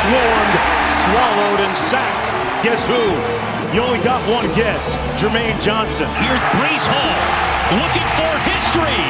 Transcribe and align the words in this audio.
Swarmed, 0.00 0.56
swallowed, 1.04 1.60
and 1.60 1.76
sacked. 1.76 2.28
Guess 2.64 2.88
who? 2.88 3.04
You 3.76 3.84
only 3.84 4.02
got 4.02 4.20
one 4.28 4.48
guess. 4.56 4.96
Jermaine 5.20 5.60
Johnson. 5.60 6.08
Here's 6.16 6.42
Breece 6.56 6.86
Hall 6.88 7.20
looking 7.76 8.08
for 8.16 8.32
history. 8.48 9.04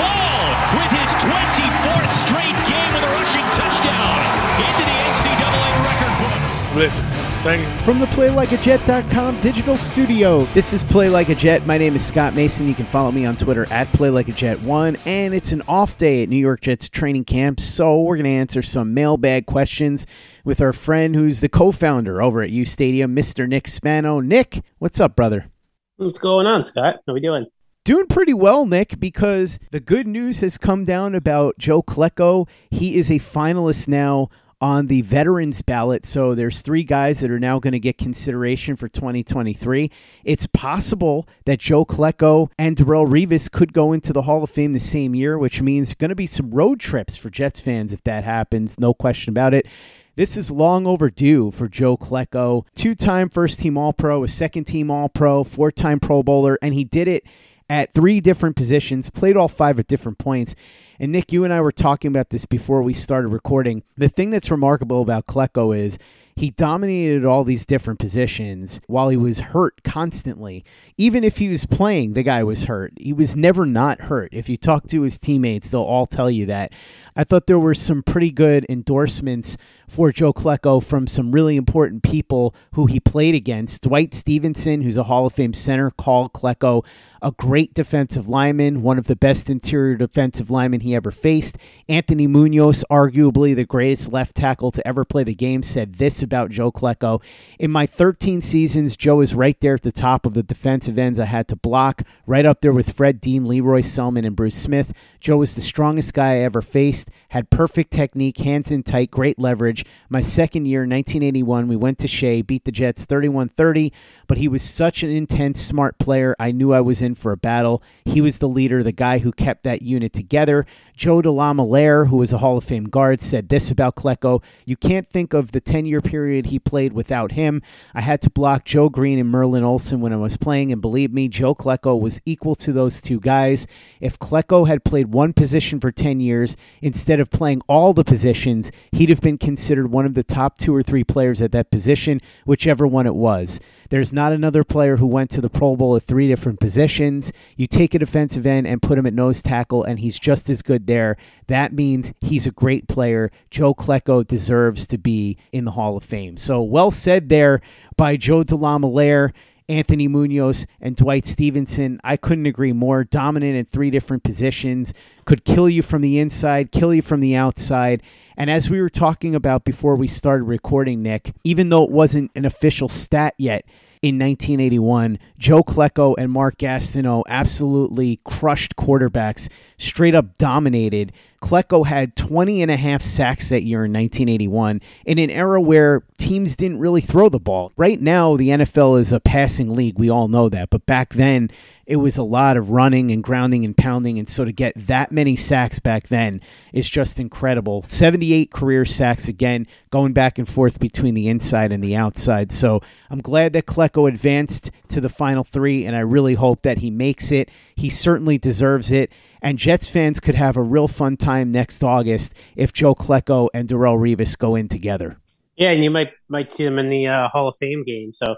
Hall 0.00 0.48
with 0.74 0.90
his 0.90 1.10
24th 1.20 2.12
straight 2.24 2.58
game 2.64 2.90
with 2.96 3.04
a 3.04 3.12
rushing 3.12 3.46
touchdown 3.52 4.16
into 4.56 4.82
the 4.88 4.96
NCAA 5.12 5.70
record 5.84 6.14
books. 6.24 6.52
Listen. 6.76 7.21
From 7.42 7.98
the 7.98 8.06
PlayLikeAJet.com 8.06 9.40
digital 9.40 9.76
studio, 9.76 10.44
this 10.54 10.72
is 10.72 10.84
Play 10.84 11.08
Like 11.08 11.28
a 11.28 11.34
Jet. 11.34 11.66
My 11.66 11.76
name 11.76 11.96
is 11.96 12.06
Scott 12.06 12.36
Mason. 12.36 12.68
You 12.68 12.74
can 12.74 12.86
follow 12.86 13.10
me 13.10 13.26
on 13.26 13.36
Twitter 13.36 13.66
at 13.72 13.88
PlayLikeAJet1. 13.88 15.00
And 15.08 15.34
it's 15.34 15.50
an 15.50 15.60
off 15.66 15.98
day 15.98 16.22
at 16.22 16.28
New 16.28 16.36
York 16.36 16.60
Jets 16.60 16.88
training 16.88 17.24
camp, 17.24 17.58
so 17.58 18.00
we're 18.00 18.14
going 18.14 18.26
to 18.26 18.30
answer 18.30 18.62
some 18.62 18.94
mailbag 18.94 19.46
questions 19.46 20.06
with 20.44 20.60
our 20.60 20.72
friend 20.72 21.16
who's 21.16 21.40
the 21.40 21.48
co 21.48 21.72
founder 21.72 22.22
over 22.22 22.42
at 22.42 22.50
U 22.50 22.64
Stadium, 22.64 23.16
Mr. 23.16 23.48
Nick 23.48 23.66
Spano. 23.66 24.20
Nick, 24.20 24.62
what's 24.78 25.00
up, 25.00 25.16
brother? 25.16 25.50
What's 25.96 26.20
going 26.20 26.46
on, 26.46 26.62
Scott? 26.62 27.00
How 27.04 27.10
are 27.10 27.14
we 27.14 27.20
doing? 27.20 27.46
Doing 27.84 28.06
pretty 28.06 28.34
well, 28.34 28.66
Nick, 28.66 29.00
because 29.00 29.58
the 29.72 29.80
good 29.80 30.06
news 30.06 30.38
has 30.38 30.58
come 30.58 30.84
down 30.84 31.16
about 31.16 31.58
Joe 31.58 31.82
Klecko. 31.82 32.48
He 32.70 32.94
is 32.94 33.10
a 33.10 33.18
finalist 33.18 33.88
now 33.88 34.28
on 34.62 34.86
the 34.86 35.02
veterans 35.02 35.60
ballot. 35.60 36.06
So 36.06 36.36
there's 36.36 36.62
three 36.62 36.84
guys 36.84 37.18
that 37.18 37.32
are 37.32 37.40
now 37.40 37.58
going 37.58 37.72
to 37.72 37.80
get 37.80 37.98
consideration 37.98 38.76
for 38.76 38.86
2023. 38.86 39.90
It's 40.22 40.46
possible 40.46 41.26
that 41.46 41.58
Joe 41.58 41.84
Klecko 41.84 42.48
and 42.56 42.76
Darrelle 42.76 43.10
Revis 43.10 43.50
could 43.50 43.72
go 43.72 43.92
into 43.92 44.12
the 44.12 44.22
Hall 44.22 44.44
of 44.44 44.50
Fame 44.50 44.72
the 44.72 44.78
same 44.78 45.16
year, 45.16 45.36
which 45.36 45.60
means 45.60 45.94
going 45.94 46.10
to 46.10 46.14
be 46.14 46.28
some 46.28 46.52
road 46.52 46.78
trips 46.78 47.16
for 47.16 47.28
Jets 47.28 47.58
fans 47.58 47.92
if 47.92 48.04
that 48.04 48.22
happens. 48.22 48.78
No 48.78 48.94
question 48.94 49.32
about 49.32 49.52
it. 49.52 49.66
This 50.14 50.36
is 50.36 50.52
long 50.52 50.86
overdue 50.86 51.50
for 51.50 51.68
Joe 51.68 51.96
Klecko, 51.96 52.64
two 52.76 52.94
time 52.94 53.30
first 53.30 53.58
team 53.58 53.76
All 53.76 53.92
Pro, 53.92 54.22
a 54.22 54.28
second 54.28 54.64
team 54.64 54.92
All 54.92 55.08
Pro, 55.08 55.42
four 55.42 55.72
time 55.72 55.98
Pro 55.98 56.22
Bowler, 56.22 56.56
and 56.62 56.72
he 56.72 56.84
did 56.84 57.08
it 57.08 57.24
at 57.72 57.94
three 57.94 58.20
different 58.20 58.54
positions, 58.54 59.08
played 59.08 59.34
all 59.34 59.48
five 59.48 59.78
at 59.78 59.86
different 59.86 60.18
points. 60.18 60.54
And 61.00 61.10
Nick, 61.10 61.32
you 61.32 61.42
and 61.42 61.54
I 61.54 61.62
were 61.62 61.72
talking 61.72 62.10
about 62.10 62.28
this 62.28 62.44
before 62.44 62.82
we 62.82 62.92
started 62.92 63.28
recording. 63.28 63.82
The 63.96 64.10
thing 64.10 64.28
that's 64.28 64.50
remarkable 64.50 65.00
about 65.00 65.24
Klecko 65.24 65.74
is 65.74 65.98
he 66.36 66.50
dominated 66.50 67.24
all 67.24 67.44
these 67.44 67.66
different 67.66 67.98
positions 67.98 68.80
while 68.86 69.08
he 69.08 69.16
was 69.16 69.40
hurt 69.40 69.82
constantly. 69.84 70.64
Even 70.96 71.24
if 71.24 71.38
he 71.38 71.48
was 71.48 71.66
playing, 71.66 72.14
the 72.14 72.22
guy 72.22 72.42
was 72.42 72.64
hurt. 72.64 72.92
He 72.96 73.12
was 73.12 73.36
never 73.36 73.66
not 73.66 74.02
hurt. 74.02 74.30
If 74.32 74.48
you 74.48 74.56
talk 74.56 74.86
to 74.88 75.02
his 75.02 75.18
teammates, 75.18 75.70
they'll 75.70 75.82
all 75.82 76.06
tell 76.06 76.30
you 76.30 76.46
that. 76.46 76.72
I 77.14 77.24
thought 77.24 77.46
there 77.46 77.58
were 77.58 77.74
some 77.74 78.02
pretty 78.02 78.30
good 78.30 78.64
endorsements 78.68 79.58
for 79.88 80.10
Joe 80.10 80.32
Klecko 80.32 80.82
from 80.82 81.06
some 81.06 81.32
really 81.32 81.56
important 81.56 82.02
people 82.02 82.54
who 82.74 82.86
he 82.86 82.98
played 82.98 83.34
against. 83.34 83.82
Dwight 83.82 84.14
Stephenson, 84.14 84.80
who's 84.80 84.96
a 84.96 85.04
Hall 85.04 85.26
of 85.26 85.34
Fame 85.34 85.52
center, 85.52 85.90
called 85.90 86.32
Klecko 86.32 86.84
a 87.22 87.30
great 87.30 87.72
defensive 87.72 88.28
lineman, 88.28 88.82
one 88.82 88.98
of 88.98 89.06
the 89.06 89.16
best 89.16 89.48
interior 89.48 89.94
defensive 89.94 90.50
linemen 90.50 90.80
he 90.80 90.94
ever 90.94 91.10
faced. 91.10 91.56
Anthony 91.88 92.26
Munoz, 92.26 92.84
arguably 92.90 93.54
the 93.54 93.64
greatest 93.64 94.12
left 94.12 94.34
tackle 94.34 94.72
to 94.72 94.86
ever 94.86 95.04
play 95.04 95.22
the 95.22 95.34
game, 95.34 95.62
said 95.62 95.94
this 95.94 96.21
about 96.22 96.50
Joe 96.50 96.72
Klecko. 96.72 97.22
In 97.58 97.70
my 97.70 97.86
13 97.86 98.40
seasons, 98.40 98.96
Joe 98.96 99.20
is 99.20 99.34
right 99.34 99.58
there 99.60 99.74
at 99.74 99.82
the 99.82 99.92
top 99.92 100.26
of 100.26 100.34
the 100.34 100.42
defensive 100.42 100.98
ends 100.98 101.20
I 101.20 101.24
had 101.26 101.48
to 101.48 101.56
block, 101.56 102.02
right 102.26 102.46
up 102.46 102.60
there 102.60 102.72
with 102.72 102.92
Fred 102.92 103.20
Dean, 103.20 103.46
Lee 103.46 103.60
Roy 103.60 103.82
Selmon, 103.82 104.26
and 104.26 104.36
Bruce 104.36 104.56
Smith. 104.56 104.92
Joe 105.22 105.36
was 105.36 105.54
the 105.54 105.60
strongest 105.60 106.14
guy 106.14 106.32
I 106.32 106.38
ever 106.38 106.60
faced, 106.60 107.08
had 107.28 107.48
perfect 107.48 107.92
technique, 107.92 108.38
hands 108.38 108.72
in 108.72 108.82
tight, 108.82 109.12
great 109.12 109.38
leverage. 109.38 109.84
My 110.08 110.20
second 110.20 110.66
year, 110.66 110.80
1981, 110.80 111.68
we 111.68 111.76
went 111.76 111.98
to 111.98 112.08
Shea, 112.08 112.42
beat 112.42 112.64
the 112.64 112.72
Jets 112.72 113.04
31 113.04 113.50
30, 113.50 113.92
but 114.26 114.38
he 114.38 114.48
was 114.48 114.64
such 114.64 115.04
an 115.04 115.10
intense, 115.10 115.60
smart 115.60 115.96
player. 116.00 116.34
I 116.40 116.50
knew 116.50 116.72
I 116.72 116.80
was 116.80 117.00
in 117.00 117.14
for 117.14 117.30
a 117.30 117.36
battle. 117.36 117.84
He 118.04 118.20
was 118.20 118.38
the 118.38 118.48
leader, 118.48 118.82
the 118.82 118.90
guy 118.90 119.18
who 119.18 119.30
kept 119.30 119.62
that 119.62 119.82
unit 119.82 120.12
together. 120.12 120.66
Joe 120.96 121.22
DeLamielleure, 121.22 122.08
who 122.08 122.16
was 122.16 122.32
a 122.32 122.38
Hall 122.38 122.58
of 122.58 122.64
Fame 122.64 122.88
guard, 122.88 123.20
said 123.20 123.48
this 123.48 123.70
about 123.70 123.94
Klecko 123.94 124.42
You 124.64 124.76
can't 124.76 125.08
think 125.08 125.34
of 125.34 125.52
the 125.52 125.60
10 125.60 125.86
year 125.86 126.00
period 126.00 126.46
he 126.46 126.58
played 126.58 126.94
without 126.94 127.30
him. 127.30 127.62
I 127.94 128.00
had 128.00 128.22
to 128.22 128.30
block 128.30 128.64
Joe 128.64 128.88
Greene 128.88 129.20
and 129.20 129.30
Merlin 129.30 129.62
Olsen 129.62 130.00
when 130.00 130.12
I 130.12 130.16
was 130.16 130.36
playing, 130.36 130.72
and 130.72 130.82
believe 130.82 131.12
me, 131.12 131.28
Joe 131.28 131.54
Klecko 131.54 132.00
was 132.00 132.20
equal 132.26 132.56
to 132.56 132.72
those 132.72 133.00
two 133.00 133.20
guys. 133.20 133.68
If 134.00 134.18
Klecko 134.18 134.66
had 134.66 134.82
played 134.82 135.11
one 135.12 135.32
position 135.32 135.80
for 135.80 135.92
10 135.92 136.20
years 136.20 136.56
instead 136.80 137.20
of 137.20 137.30
playing 137.30 137.62
all 137.68 137.92
the 137.92 138.04
positions, 138.04 138.72
he'd 138.90 139.08
have 139.08 139.20
been 139.20 139.38
considered 139.38 139.90
one 139.90 140.06
of 140.06 140.14
the 140.14 140.22
top 140.24 140.58
two 140.58 140.74
or 140.74 140.82
three 140.82 141.04
players 141.04 141.40
at 141.40 141.52
that 141.52 141.70
position, 141.70 142.20
whichever 142.44 142.86
one 142.86 143.06
it 143.06 143.14
was. 143.14 143.60
There's 143.90 144.12
not 144.12 144.32
another 144.32 144.64
player 144.64 144.96
who 144.96 145.06
went 145.06 145.30
to 145.32 145.42
the 145.42 145.50
Pro 145.50 145.76
Bowl 145.76 145.96
at 145.96 146.02
three 146.02 146.26
different 146.26 146.60
positions. 146.60 147.30
You 147.56 147.66
take 147.66 147.94
a 147.94 147.98
defensive 147.98 148.46
end 148.46 148.66
and 148.66 148.80
put 148.80 148.96
him 148.96 149.04
at 149.04 149.12
nose 149.12 149.42
tackle, 149.42 149.84
and 149.84 149.98
he's 149.98 150.18
just 150.18 150.48
as 150.48 150.62
good 150.62 150.86
there. 150.86 151.18
That 151.48 151.74
means 151.74 152.14
he's 152.22 152.46
a 152.46 152.50
great 152.52 152.88
player. 152.88 153.30
Joe 153.50 153.74
Klecko 153.74 154.26
deserves 154.26 154.86
to 154.86 154.96
be 154.96 155.36
in 155.52 155.66
the 155.66 155.72
Hall 155.72 155.98
of 155.98 156.04
Fame. 156.04 156.38
So 156.38 156.62
well 156.62 156.90
said 156.90 157.28
there 157.28 157.60
by 157.98 158.16
Joe 158.16 158.44
DeLamielleure. 158.44 159.32
Anthony 159.72 160.08
Munoz 160.08 160.66
and 160.80 160.94
Dwight 160.94 161.26
Stephenson, 161.26 162.00
I 162.04 162.16
couldn't 162.16 162.46
agree 162.46 162.72
more. 162.72 163.04
Dominant 163.04 163.56
in 163.56 163.64
three 163.64 163.90
different 163.90 164.22
positions, 164.22 164.92
could 165.24 165.44
kill 165.44 165.68
you 165.68 165.82
from 165.82 166.02
the 166.02 166.18
inside, 166.18 166.72
kill 166.72 166.92
you 166.92 167.02
from 167.02 167.20
the 167.20 167.34
outside. 167.34 168.02
And 168.36 168.50
as 168.50 168.70
we 168.70 168.80
were 168.80 168.90
talking 168.90 169.34
about 169.34 169.64
before 169.64 169.96
we 169.96 170.08
started 170.08 170.44
recording, 170.44 171.02
Nick, 171.02 171.34
even 171.44 171.68
though 171.68 171.84
it 171.84 171.90
wasn't 171.90 172.30
an 172.34 172.44
official 172.44 172.88
stat 172.88 173.34
yet, 173.38 173.64
in 174.02 174.18
1981. 174.18 175.16
Joe 175.38 175.62
Klecko 175.62 176.16
and 176.18 176.32
Mark 176.32 176.58
Gastineau 176.58 177.22
absolutely 177.28 178.18
crushed 178.24 178.74
quarterbacks, 178.74 179.48
straight 179.78 180.14
up 180.14 180.36
dominated. 180.38 181.12
Klecko 181.42 181.84
had 181.84 182.14
20 182.14 182.62
and 182.62 182.70
a 182.70 182.76
half 182.76 183.02
sacks 183.02 183.48
that 183.48 183.64
year 183.64 183.84
in 183.84 183.92
1981 183.92 184.80
in 185.04 185.18
an 185.18 185.28
era 185.28 185.60
where 185.60 186.04
teams 186.16 186.54
didn't 186.54 186.78
really 186.78 187.00
throw 187.00 187.28
the 187.28 187.40
ball. 187.40 187.72
Right 187.76 188.00
now, 188.00 188.36
the 188.36 188.50
NFL 188.50 189.00
is 189.00 189.12
a 189.12 189.18
passing 189.18 189.74
league. 189.74 189.98
We 189.98 190.08
all 190.08 190.28
know 190.28 190.48
that. 190.48 190.70
But 190.70 190.86
back 190.86 191.14
then, 191.14 191.50
it 191.84 191.96
was 191.96 192.16
a 192.16 192.22
lot 192.22 192.56
of 192.56 192.70
running 192.70 193.10
and 193.10 193.24
grounding 193.24 193.64
and 193.64 193.76
pounding. 193.76 194.20
And 194.20 194.28
so 194.28 194.44
to 194.44 194.52
get 194.52 194.72
that 194.86 195.10
many 195.10 195.34
sacks 195.34 195.80
back 195.80 196.08
then 196.08 196.40
is 196.72 196.88
just 196.88 197.18
incredible. 197.18 197.82
78 197.82 198.52
career 198.52 198.84
sacks 198.84 199.28
again, 199.28 199.66
going 199.90 200.12
back 200.12 200.38
and 200.38 200.48
forth 200.48 200.78
between 200.78 201.14
the 201.14 201.28
inside 201.28 201.72
and 201.72 201.82
the 201.82 201.96
outside. 201.96 202.52
So 202.52 202.80
I'm 203.10 203.20
glad 203.20 203.52
that 203.54 203.66
Klecko 203.66 204.08
advanced 204.08 204.70
to 204.88 205.00
the 205.00 205.08
final 205.08 205.42
three, 205.42 205.84
and 205.84 205.96
I 205.96 206.00
really 206.00 206.34
hope 206.34 206.62
that 206.62 206.78
he 206.78 206.90
makes 206.90 207.32
it. 207.32 207.50
He 207.74 207.90
certainly 207.90 208.38
deserves 208.38 208.92
it. 208.92 209.10
And 209.42 209.58
Jets 209.58 209.90
fans 209.90 210.20
could 210.20 210.36
have 210.36 210.56
a 210.56 210.62
real 210.62 210.88
fun 210.88 211.16
time 211.16 211.50
next 211.50 211.82
August 211.82 212.32
if 212.54 212.72
Joe 212.72 212.94
Klecko 212.94 213.48
and 213.52 213.68
Darrelle 213.68 213.98
Revis 213.98 214.38
go 214.38 214.54
in 214.54 214.68
together. 214.68 215.18
Yeah, 215.56 215.70
and 215.70 215.82
you 215.82 215.90
might 215.90 216.12
might 216.28 216.48
see 216.48 216.64
them 216.64 216.78
in 216.78 216.88
the 216.88 217.08
uh, 217.08 217.28
Hall 217.28 217.48
of 217.48 217.56
Fame 217.56 217.84
game. 217.84 218.12
So, 218.12 218.36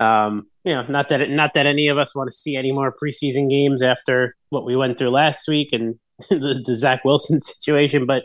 um, 0.00 0.46
you 0.64 0.74
know, 0.74 0.84
not 0.88 1.10
that 1.10 1.20
it, 1.20 1.30
not 1.30 1.54
that 1.54 1.66
any 1.66 1.88
of 1.88 1.98
us 1.98 2.16
want 2.16 2.30
to 2.30 2.36
see 2.36 2.56
any 2.56 2.72
more 2.72 2.94
preseason 3.00 3.48
games 3.48 3.82
after 3.82 4.32
what 4.48 4.64
we 4.64 4.74
went 4.74 4.98
through 4.98 5.10
last 5.10 5.46
week 5.46 5.68
and 5.72 5.96
the, 6.30 6.62
the 6.66 6.74
Zach 6.74 7.04
Wilson 7.04 7.40
situation, 7.40 8.06
but 8.06 8.24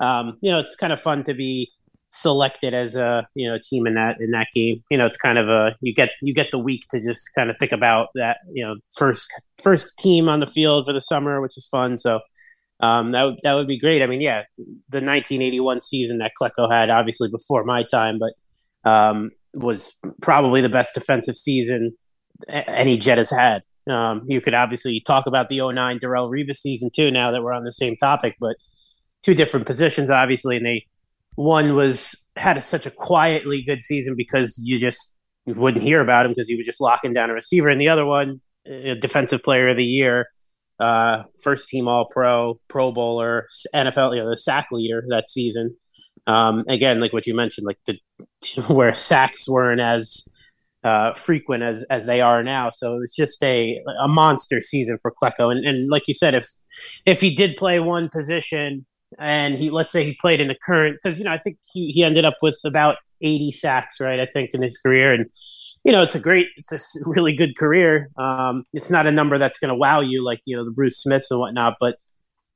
um, 0.00 0.38
you 0.40 0.50
know, 0.50 0.58
it's 0.58 0.76
kind 0.76 0.92
of 0.92 1.00
fun 1.00 1.24
to 1.24 1.34
be 1.34 1.70
selected 2.14 2.72
as 2.74 2.94
a 2.94 3.26
you 3.34 3.50
know 3.50 3.58
team 3.62 3.86
in 3.86 3.94
that 3.94 4.16
in 4.20 4.30
that 4.30 4.48
game. 4.54 4.82
You 4.90 4.96
know, 4.96 5.06
it's 5.06 5.16
kind 5.16 5.38
of 5.38 5.48
a 5.48 5.76
you 5.80 5.92
get 5.92 6.10
you 6.22 6.32
get 6.32 6.50
the 6.50 6.58
week 6.58 6.84
to 6.90 7.00
just 7.00 7.30
kind 7.34 7.50
of 7.50 7.58
think 7.58 7.72
about 7.72 8.08
that. 8.14 8.38
You 8.50 8.64
know, 8.64 8.76
first 8.96 9.30
first 9.62 9.98
team 9.98 10.28
on 10.28 10.40
the 10.40 10.46
field 10.46 10.86
for 10.86 10.92
the 10.92 11.00
summer, 11.00 11.40
which 11.40 11.56
is 11.56 11.66
fun. 11.66 11.98
So 11.98 12.20
um, 12.80 13.12
that 13.12 13.24
would 13.24 13.38
that 13.42 13.54
would 13.54 13.66
be 13.66 13.78
great. 13.78 14.02
I 14.02 14.06
mean, 14.06 14.20
yeah, 14.20 14.44
the 14.56 15.00
1981 15.00 15.80
season 15.80 16.18
that 16.18 16.32
Klecko 16.40 16.70
had, 16.70 16.88
obviously 16.88 17.28
before 17.28 17.64
my 17.64 17.82
time, 17.82 18.18
but 18.18 18.90
um, 18.90 19.30
was 19.52 19.96
probably 20.22 20.60
the 20.60 20.68
best 20.68 20.94
defensive 20.94 21.36
season 21.36 21.96
any 22.48 22.96
Jet 22.96 23.18
has 23.18 23.30
had. 23.30 23.62
Um, 23.88 24.22
you 24.26 24.40
could 24.40 24.54
obviously 24.54 25.00
talk 25.00 25.26
about 25.26 25.48
the 25.48 25.60
09 25.60 25.98
Darrelle 25.98 26.30
Revis 26.30 26.56
season 26.56 26.90
too. 26.94 27.10
Now 27.10 27.30
that 27.30 27.42
we're 27.42 27.52
on 27.52 27.64
the 27.64 27.72
same 27.72 27.96
topic, 27.96 28.36
but 28.40 28.56
two 29.22 29.34
different 29.34 29.66
positions, 29.66 30.10
obviously, 30.10 30.56
and 30.56 30.66
they 30.66 30.86
one 31.36 31.74
was 31.74 32.30
had 32.36 32.56
a, 32.56 32.62
such 32.62 32.86
a 32.86 32.90
quietly 32.90 33.62
good 33.62 33.82
season 33.82 34.14
because 34.16 34.60
you 34.64 34.78
just 34.78 35.12
wouldn't 35.46 35.82
hear 35.82 36.00
about 36.00 36.26
him 36.26 36.32
because 36.32 36.48
he 36.48 36.56
was 36.56 36.66
just 36.66 36.80
locking 36.80 37.12
down 37.12 37.30
a 37.30 37.34
receiver, 37.34 37.68
and 37.68 37.80
the 37.80 37.88
other 37.88 38.06
one, 38.06 38.40
a 38.66 38.94
defensive 38.94 39.42
player 39.42 39.68
of 39.68 39.76
the 39.76 39.84
year, 39.84 40.28
uh, 40.80 41.24
first 41.42 41.68
team 41.68 41.88
All 41.88 42.06
Pro, 42.10 42.58
Pro 42.68 42.92
Bowler, 42.92 43.46
NFL, 43.74 44.16
you 44.16 44.22
know, 44.22 44.30
the 44.30 44.36
sack 44.36 44.68
leader 44.72 45.04
that 45.08 45.28
season. 45.28 45.76
Um, 46.26 46.64
again, 46.68 47.00
like 47.00 47.12
what 47.12 47.26
you 47.26 47.34
mentioned, 47.34 47.66
like 47.66 47.78
the 47.86 47.98
where 48.72 48.94
sacks 48.94 49.48
weren't 49.48 49.80
as 49.80 50.26
uh, 50.82 51.14
frequent 51.14 51.62
as 51.62 51.84
as 51.90 52.06
they 52.06 52.20
are 52.20 52.42
now. 52.42 52.70
So 52.70 52.94
it 52.94 53.00
was 53.00 53.14
just 53.14 53.42
a 53.42 53.80
a 54.02 54.08
monster 54.08 54.62
season 54.62 54.98
for 55.00 55.12
Klecko. 55.12 55.50
And, 55.50 55.66
and 55.66 55.90
like 55.90 56.08
you 56.08 56.14
said, 56.14 56.34
if 56.34 56.46
if 57.06 57.20
he 57.20 57.34
did 57.34 57.56
play 57.56 57.80
one 57.80 58.08
position 58.08 58.86
and 59.18 59.58
he 59.58 59.70
let's 59.70 59.90
say 59.90 60.04
he 60.04 60.16
played 60.20 60.40
in 60.40 60.48
the 60.48 60.56
current 60.62 60.98
because 61.02 61.18
you 61.18 61.24
know 61.24 61.32
I 61.32 61.38
think 61.38 61.58
he, 61.72 61.90
he 61.90 62.02
ended 62.02 62.24
up 62.24 62.36
with 62.42 62.58
about 62.64 62.96
80 63.20 63.52
sacks 63.52 64.00
right 64.00 64.20
I 64.20 64.26
think 64.26 64.50
in 64.52 64.62
his 64.62 64.78
career. 64.78 65.12
And 65.12 65.30
you 65.84 65.92
know 65.92 66.02
it's 66.02 66.14
a 66.14 66.20
great 66.20 66.48
it's 66.56 66.72
a 66.72 66.78
really 67.14 67.34
good 67.34 67.56
career. 67.56 68.10
Um, 68.16 68.64
it's 68.72 68.90
not 68.90 69.06
a 69.06 69.12
number 69.12 69.38
that's 69.38 69.58
going 69.58 69.70
to 69.70 69.74
wow 69.74 70.00
you 70.00 70.24
like 70.24 70.40
you 70.44 70.56
know 70.56 70.64
the 70.64 70.72
Bruce 70.72 71.00
Smiths 71.00 71.30
and 71.30 71.40
whatnot 71.40 71.74
but 71.80 71.96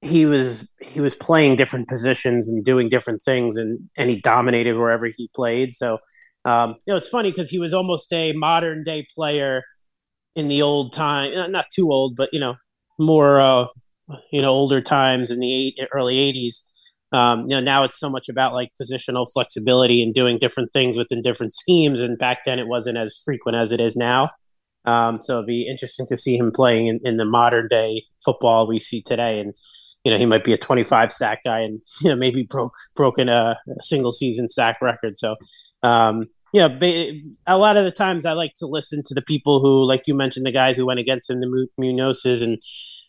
he 0.00 0.26
was 0.26 0.70
he 0.81 1.00
was 1.00 1.14
playing 1.16 1.56
different 1.56 1.88
positions 1.88 2.49
and 2.49 2.64
doing 2.64 2.88
different 2.88 3.22
things 3.25 3.56
and 3.56 3.78
and 3.96 4.10
he 4.10 4.20
dominated 4.20 4.76
wherever 4.76 5.06
he 5.06 5.28
played. 5.34 5.72
So 5.72 5.99
um, 6.44 6.76
you 6.87 6.93
know 6.93 6.96
it's 6.96 7.08
funny 7.08 7.31
because 7.31 7.50
he 7.50 7.58
was 7.58 7.75
almost 7.75 8.12
a 8.12 8.32
modern 8.32 8.82
day 8.84 9.06
player 9.14 9.62
in 10.37 10.49
the 10.49 10.62
old 10.62 10.93
time 10.93 11.50
not 11.50 11.66
too 11.75 11.90
old 11.90 12.14
but 12.14 12.28
you 12.32 12.38
know 12.38 12.55
more 12.99 13.40
uh, 13.40 13.66
you 14.31 14.43
know 14.43 14.50
older 14.50 14.81
times 14.81 15.31
in 15.31 15.40
the 15.40 15.52
eight, 15.52 15.88
early 15.93 16.16
80s 16.16 16.62
um, 17.12 17.43
you 17.43 17.56
know 17.56 17.60
now 17.60 17.84
it's 17.84 17.99
so 17.99 18.10
much 18.10 18.28
about 18.28 18.52
like 18.52 18.70
positional 18.81 19.26
flexibility 19.32 20.02
and 20.02 20.12
doing 20.12 20.38
different 20.38 20.72
things 20.72 20.96
within 20.96 21.22
different 21.22 21.52
schemes 21.52 22.00
and 22.00 22.19
back 22.19 22.44
then 22.44 22.58
it 22.58 22.69
wasn't 22.69 22.99
as 22.99 23.20
frequent 23.25 23.56
as 23.56 23.72
it 23.72 23.81
is 23.81 23.96
now. 23.96 24.31
Um, 24.84 25.20
so 25.20 25.34
it'd 25.34 25.46
be 25.46 25.66
interesting 25.66 26.06
to 26.06 26.16
see 26.16 26.37
him 26.37 26.50
playing 26.50 26.87
in, 26.87 27.00
in 27.05 27.16
the 27.16 27.25
modern 27.25 27.69
day 27.69 28.05
football 28.25 28.66
we 28.66 28.78
see 28.78 29.02
today. 29.02 29.40
And 29.40 29.55
you 30.05 30.12
know 30.12 30.19
he 30.19 30.26
might 30.26 30.44
be 30.44 30.52
a 30.52 30.58
25 30.58 31.10
sack 31.10 31.40
guy 31.44 31.60
and 31.60 31.81
you 32.02 32.10
know 32.10 32.16
maybe 32.16 32.43
broke 32.43 32.75
broken 32.94 33.28
a, 33.28 33.56
a 33.69 33.82
single 33.82 34.12
season 34.12 34.49
sack 34.49 34.78
record. 34.82 35.16
So 35.16 35.37
um, 35.82 36.26
yeah, 36.52 36.69
a 37.46 37.58
lot 37.58 37.76
of 37.76 37.84
the 37.84 37.90
times 37.90 38.25
I 38.25 38.32
like 38.32 38.55
to 38.56 38.66
listen 38.66 39.02
to 39.05 39.14
the 39.14 39.20
people 39.20 39.60
who, 39.60 39.84
like 39.87 40.06
you 40.06 40.14
mentioned, 40.14 40.46
the 40.46 40.50
guys 40.50 40.76
who 40.76 40.87
went 40.87 40.99
against 40.99 41.28
him, 41.28 41.40
the 41.40 41.69
Munozes 41.78 42.43
and 42.43 42.58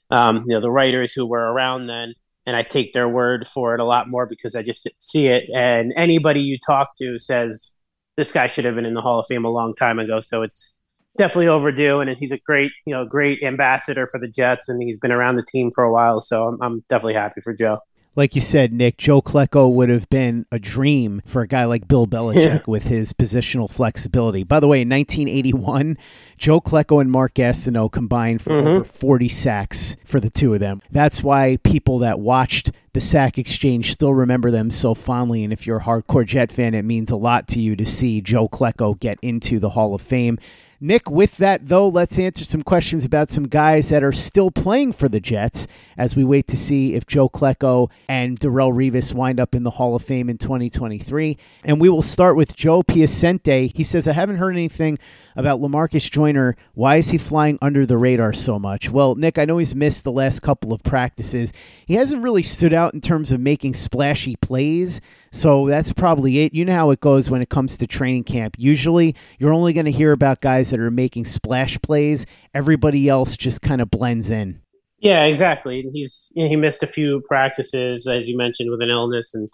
um, 0.10 0.44
you 0.48 0.54
know, 0.54 0.60
the 0.60 0.72
writers 0.72 1.14
who 1.14 1.26
were 1.26 1.52
around 1.52 1.88
then, 1.88 2.14
and 2.46 2.56
I 2.56 2.64
take 2.64 2.94
their 2.94 3.08
word 3.08 3.48
for 3.48 3.74
it 3.74 3.80
a 3.80 3.86
lot 3.86 4.10
more 4.10 4.26
because 4.26 4.56
I 4.56 4.64
just 4.64 4.84
didn't 4.84 5.02
see 5.02 5.28
it. 5.28 5.46
And 5.54 5.94
anybody 5.96 6.42
you 6.42 6.58
talk 6.58 6.96
to 6.98 7.20
says 7.20 7.76
this 8.18 8.32
guy 8.32 8.48
should 8.48 8.66
have 8.66 8.76
been 8.76 8.86
in 8.86 8.96
the 8.96 9.02
Hall 9.02 9.20
of 9.20 9.28
Fame 9.28 9.46
a 9.46 9.52
long 9.52 9.74
time 9.74 10.00
ago. 10.00 10.20
So 10.20 10.42
it's 10.42 10.82
definitely 11.18 11.48
overdue, 11.48 12.00
and 12.00 12.10
he's 12.18 12.32
a 12.32 12.40
great, 12.40 12.72
you 12.86 12.94
know, 12.94 13.06
great 13.06 13.44
ambassador 13.44 14.08
for 14.08 14.20
the 14.20 14.30
Jets, 14.30 14.70
and 14.70 14.82
he's 14.82 14.98
been 14.98 15.12
around 15.12 15.36
the 15.36 15.44
team 15.44 15.72
for 15.74 15.84
a 15.84 15.92
while. 15.92 16.20
So 16.20 16.48
I'm, 16.48 16.58
I'm 16.62 16.84
definitely 16.90 17.14
happy 17.14 17.42
for 17.42 17.54
Joe 17.54 17.80
like 18.16 18.36
you 18.36 18.42
said, 18.42 18.74
Nick, 18.74 18.98
Joe 18.98 19.22
Klecko 19.22 19.72
would 19.74 19.90
have 19.90 20.10
been 20.10 20.46
a 20.52 20.60
dream 20.60 21.22
for 21.26 21.42
a 21.42 21.48
guy 21.48 21.66
like 21.66 21.88
Bill 21.88 22.08
Belichick 22.08 22.36
yeah. 22.36 22.60
with 22.68 22.84
his 22.84 23.14
positional 23.14 23.70
flexibility. 23.70 24.44
By 24.44 24.60
the 24.60 24.68
way, 24.68 24.82
in 24.82 24.90
1981, 24.90 25.98
Joe 26.38 26.60
Klecko 26.60 27.02
and 27.02 27.12
Mark 27.12 27.34
Gastineau 27.34 27.92
combined 27.92 28.42
for 28.42 28.52
mm-hmm. 28.52 28.68
over 28.68 28.84
40 28.84 29.30
sacks 29.30 29.96
for 30.06 30.20
the 30.20 30.30
two 30.30 30.54
of 30.54 30.60
them. 30.60 30.82
That's 30.92 31.24
why 31.24 31.58
people 31.64 32.00
that 32.00 32.20
watched 32.20 32.72
the 32.94 33.02
sack 33.02 33.38
exchange 33.38 33.92
still 33.92 34.14
remember 34.14 34.52
them 34.52 34.70
so 34.70 34.94
fondly. 34.94 35.44
And 35.44 35.54
if 35.54 35.68
you're 35.68 35.78
a 35.78 35.84
hardcore 35.84 36.26
Jet 36.26 36.52
fan, 36.52 36.74
it 36.74 36.84
means 36.84 37.12
a 37.12 37.16
lot 37.16 37.48
to 37.50 37.60
you 37.60 37.76
to 37.76 37.86
see 37.86 38.22
Joe 38.22 38.50
Klecko 38.50 39.00
get 39.00 39.20
into 39.22 39.60
the 39.60 39.70
Hall 39.70 39.94
of 39.94 40.02
Fame. 40.02 40.40
Nick, 40.82 41.12
with 41.12 41.36
that, 41.38 41.68
though, 41.68 41.90
let's 41.90 42.18
answer 42.18 42.46
some 42.46 42.64
questions 42.64 43.04
about 43.04 43.30
some 43.30 43.50
guys 43.50 43.90
that 43.90 44.02
are 44.02 44.14
still 44.14 44.50
playing 44.50 44.94
for 44.94 45.10
the 45.10 45.20
Jets 45.20 45.68
as 45.98 46.16
we 46.16 46.24
wait 46.24 46.48
to 46.48 46.56
see 46.56 46.96
if 46.96 47.06
Joe 47.06 47.28
Klecko 47.28 47.90
and 48.08 48.40
Darrelle 48.40 48.72
Revis 48.72 49.14
wind 49.14 49.42
up 49.42 49.54
in 49.54 49.64
the 49.64 49.72
Hall 49.72 49.94
of 49.94 50.04
Fame 50.04 50.30
in 50.30 50.38
2023. 50.38 51.38
And 51.66 51.82
we 51.82 51.90
will 51.90 52.02
start 52.02 52.38
with 52.38 52.56
Joe 52.56 52.82
Piacente. 52.82 53.76
He 53.76 53.84
says, 53.84 54.08
I 54.08 54.14
haven't 54.14 54.38
heard 54.38 54.52
anything 54.56 55.00
about 55.40 55.62
Lamarcus 55.62 56.12
Joyner. 56.12 56.58
Why 56.74 56.98
is 56.98 57.10
he 57.10 57.18
flying 57.18 57.58
under 57.62 57.86
the 57.86 57.98
radar 57.98 58.34
so 58.34 58.60
much? 58.60 58.90
Well, 58.90 59.16
Nick, 59.16 59.38
I 59.38 59.46
know 59.46 59.58
he's 59.58 59.74
missed 59.74 60.04
the 60.04 60.12
last 60.12 60.42
couple 60.42 60.74
of 60.74 60.84
practices. 60.84 61.54
He 61.86 61.94
hasn't 61.94 62.22
really 62.22 62.44
stood 62.44 62.74
out 62.74 62.94
in 62.94 63.00
terms 63.00 63.32
of 63.32 63.40
making 63.40 63.74
splashy 63.74 64.36
plays, 64.36 65.00
so 65.32 65.68
that's 65.68 65.94
probably 65.94 66.40
it. 66.40 66.54
You 66.54 66.66
know 66.66 66.74
how 66.74 66.92
it 66.92 67.00
goes 67.00 67.30
when 67.30 67.42
it 67.42 67.50
comes 67.50 67.78
to 67.78 67.88
training 67.88 68.26
camp. 68.26 68.56
Usually, 68.60 69.16
you're 69.40 69.54
only 69.54 69.74
going 69.74 69.86
to 69.86 69.92
hear 69.92 70.12
about 70.12 70.42
guys 70.42 70.70
that 70.72 70.80
are 70.80 70.92
making 70.92 71.26
splash 71.26 71.82
plays. 71.82 72.26
Everybody 72.54 73.08
else 73.08 73.38
just 73.38 73.62
kind 73.62 73.82
of 73.82 73.90
blends 73.90 74.30
in. 74.30 74.62
Yeah, 75.00 75.24
exactly. 75.24 75.82
He's 75.94 76.32
he 76.36 76.58
missed 76.58 76.84
a 76.84 76.88
few 76.88 77.24
practices, 77.28 78.06
as 78.06 78.28
you 78.28 78.36
mentioned, 78.36 78.70
with 78.70 78.82
an 78.82 78.90
illness, 78.90 79.34
and 79.34 79.50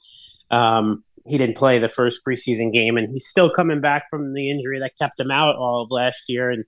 um, 0.49 1.03
he 1.27 1.37
didn't 1.37 1.57
play 1.57 1.79
the 1.79 1.89
first 1.89 2.21
preseason 2.25 2.71
game, 2.71 2.97
and 2.97 3.11
he's 3.11 3.27
still 3.27 3.49
coming 3.49 3.81
back 3.81 4.09
from 4.09 4.33
the 4.33 4.49
injury 4.49 4.79
that 4.79 4.97
kept 4.97 5.19
him 5.19 5.31
out 5.31 5.55
all 5.55 5.83
of 5.83 5.91
last 5.91 6.23
year. 6.27 6.51
And 6.51 6.65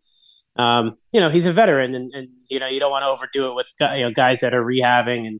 um, 0.58 0.98
you 1.12 1.20
know, 1.20 1.30
he's 1.30 1.46
a 1.46 1.52
veteran, 1.52 1.94
and, 1.94 2.10
and 2.14 2.30
you 2.50 2.60
know, 2.60 2.68
you 2.68 2.80
don't 2.80 2.92
want 2.92 3.04
to 3.04 3.08
overdo 3.08 3.52
it 3.52 3.56
with 3.56 3.72
you 3.80 4.06
know 4.06 4.12
guys 4.12 4.40
that 4.40 4.54
are 4.54 4.64
rehabbing, 4.64 5.28
and 5.28 5.40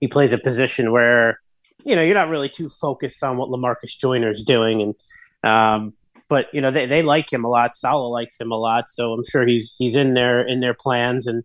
he 0.00 0.08
plays 0.08 0.32
a 0.32 0.38
position 0.38 0.92
where 0.92 1.40
you 1.84 1.96
know 1.96 2.02
you're 2.02 2.14
not 2.14 2.28
really 2.28 2.48
too 2.48 2.68
focused 2.68 3.22
on 3.24 3.38
what 3.38 3.48
Lamarcus 3.48 3.98
Joyner 3.98 4.30
is 4.30 4.44
doing, 4.44 4.82
and 4.82 5.50
um, 5.50 5.94
but 6.28 6.46
you 6.52 6.60
know 6.60 6.70
they, 6.70 6.86
they 6.86 7.02
like 7.02 7.32
him 7.32 7.44
a 7.44 7.48
lot. 7.48 7.74
Saleh 7.74 8.10
likes 8.10 8.38
him 8.38 8.52
a 8.52 8.56
lot, 8.56 8.90
so 8.90 9.12
I'm 9.14 9.24
sure 9.24 9.46
he's 9.46 9.74
he's 9.78 9.96
in 9.96 10.12
their 10.12 10.46
in 10.46 10.58
their 10.58 10.74
plans 10.74 11.26
and 11.26 11.42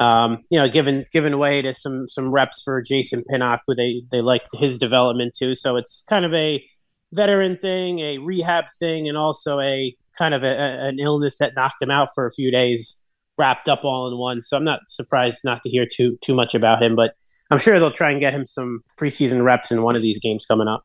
um, 0.00 0.38
you 0.48 0.58
know, 0.58 0.68
given 0.68 1.04
given 1.12 1.38
way 1.38 1.62
to 1.62 1.74
some 1.74 2.08
some 2.08 2.32
reps 2.32 2.62
for 2.62 2.82
Jason 2.82 3.22
Pinnock, 3.30 3.60
who 3.66 3.74
they 3.74 4.02
they 4.10 4.22
liked 4.22 4.48
his 4.54 4.78
development 4.78 5.34
too. 5.36 5.54
So 5.54 5.76
it's 5.76 6.02
kind 6.08 6.24
of 6.24 6.32
a 6.34 6.64
veteran 7.12 7.58
thing, 7.58 7.98
a 8.00 8.18
rehab 8.18 8.64
thing, 8.78 9.08
and 9.08 9.18
also 9.18 9.60
a 9.60 9.94
kind 10.16 10.34
of 10.34 10.42
a, 10.42 10.56
an 10.56 10.98
illness 10.98 11.38
that 11.38 11.54
knocked 11.54 11.82
him 11.82 11.90
out 11.90 12.08
for 12.14 12.26
a 12.26 12.32
few 12.32 12.50
days 12.50 12.96
wrapped 13.38 13.68
up 13.68 13.84
all 13.84 14.08
in 14.08 14.18
one. 14.18 14.42
So 14.42 14.56
I'm 14.56 14.64
not 14.64 14.80
surprised 14.88 15.44
not 15.44 15.62
to 15.62 15.70
hear 15.70 15.86
too 15.86 16.18
too 16.22 16.34
much 16.34 16.54
about 16.54 16.82
him, 16.82 16.96
but 16.96 17.14
I'm 17.50 17.58
sure 17.58 17.78
they'll 17.78 17.90
try 17.90 18.10
and 18.10 18.20
get 18.20 18.32
him 18.32 18.46
some 18.46 18.82
preseason 18.98 19.44
reps 19.44 19.70
in 19.70 19.82
one 19.82 19.96
of 19.96 20.02
these 20.02 20.18
games 20.18 20.46
coming 20.46 20.68
up. 20.68 20.84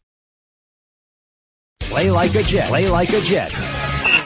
Play 1.89 2.11
like 2.11 2.35
a 2.35 2.43
Jet. 2.43 2.69
Play 2.69 2.87
like 2.87 3.13
a 3.13 3.21
Jet. 3.21 3.53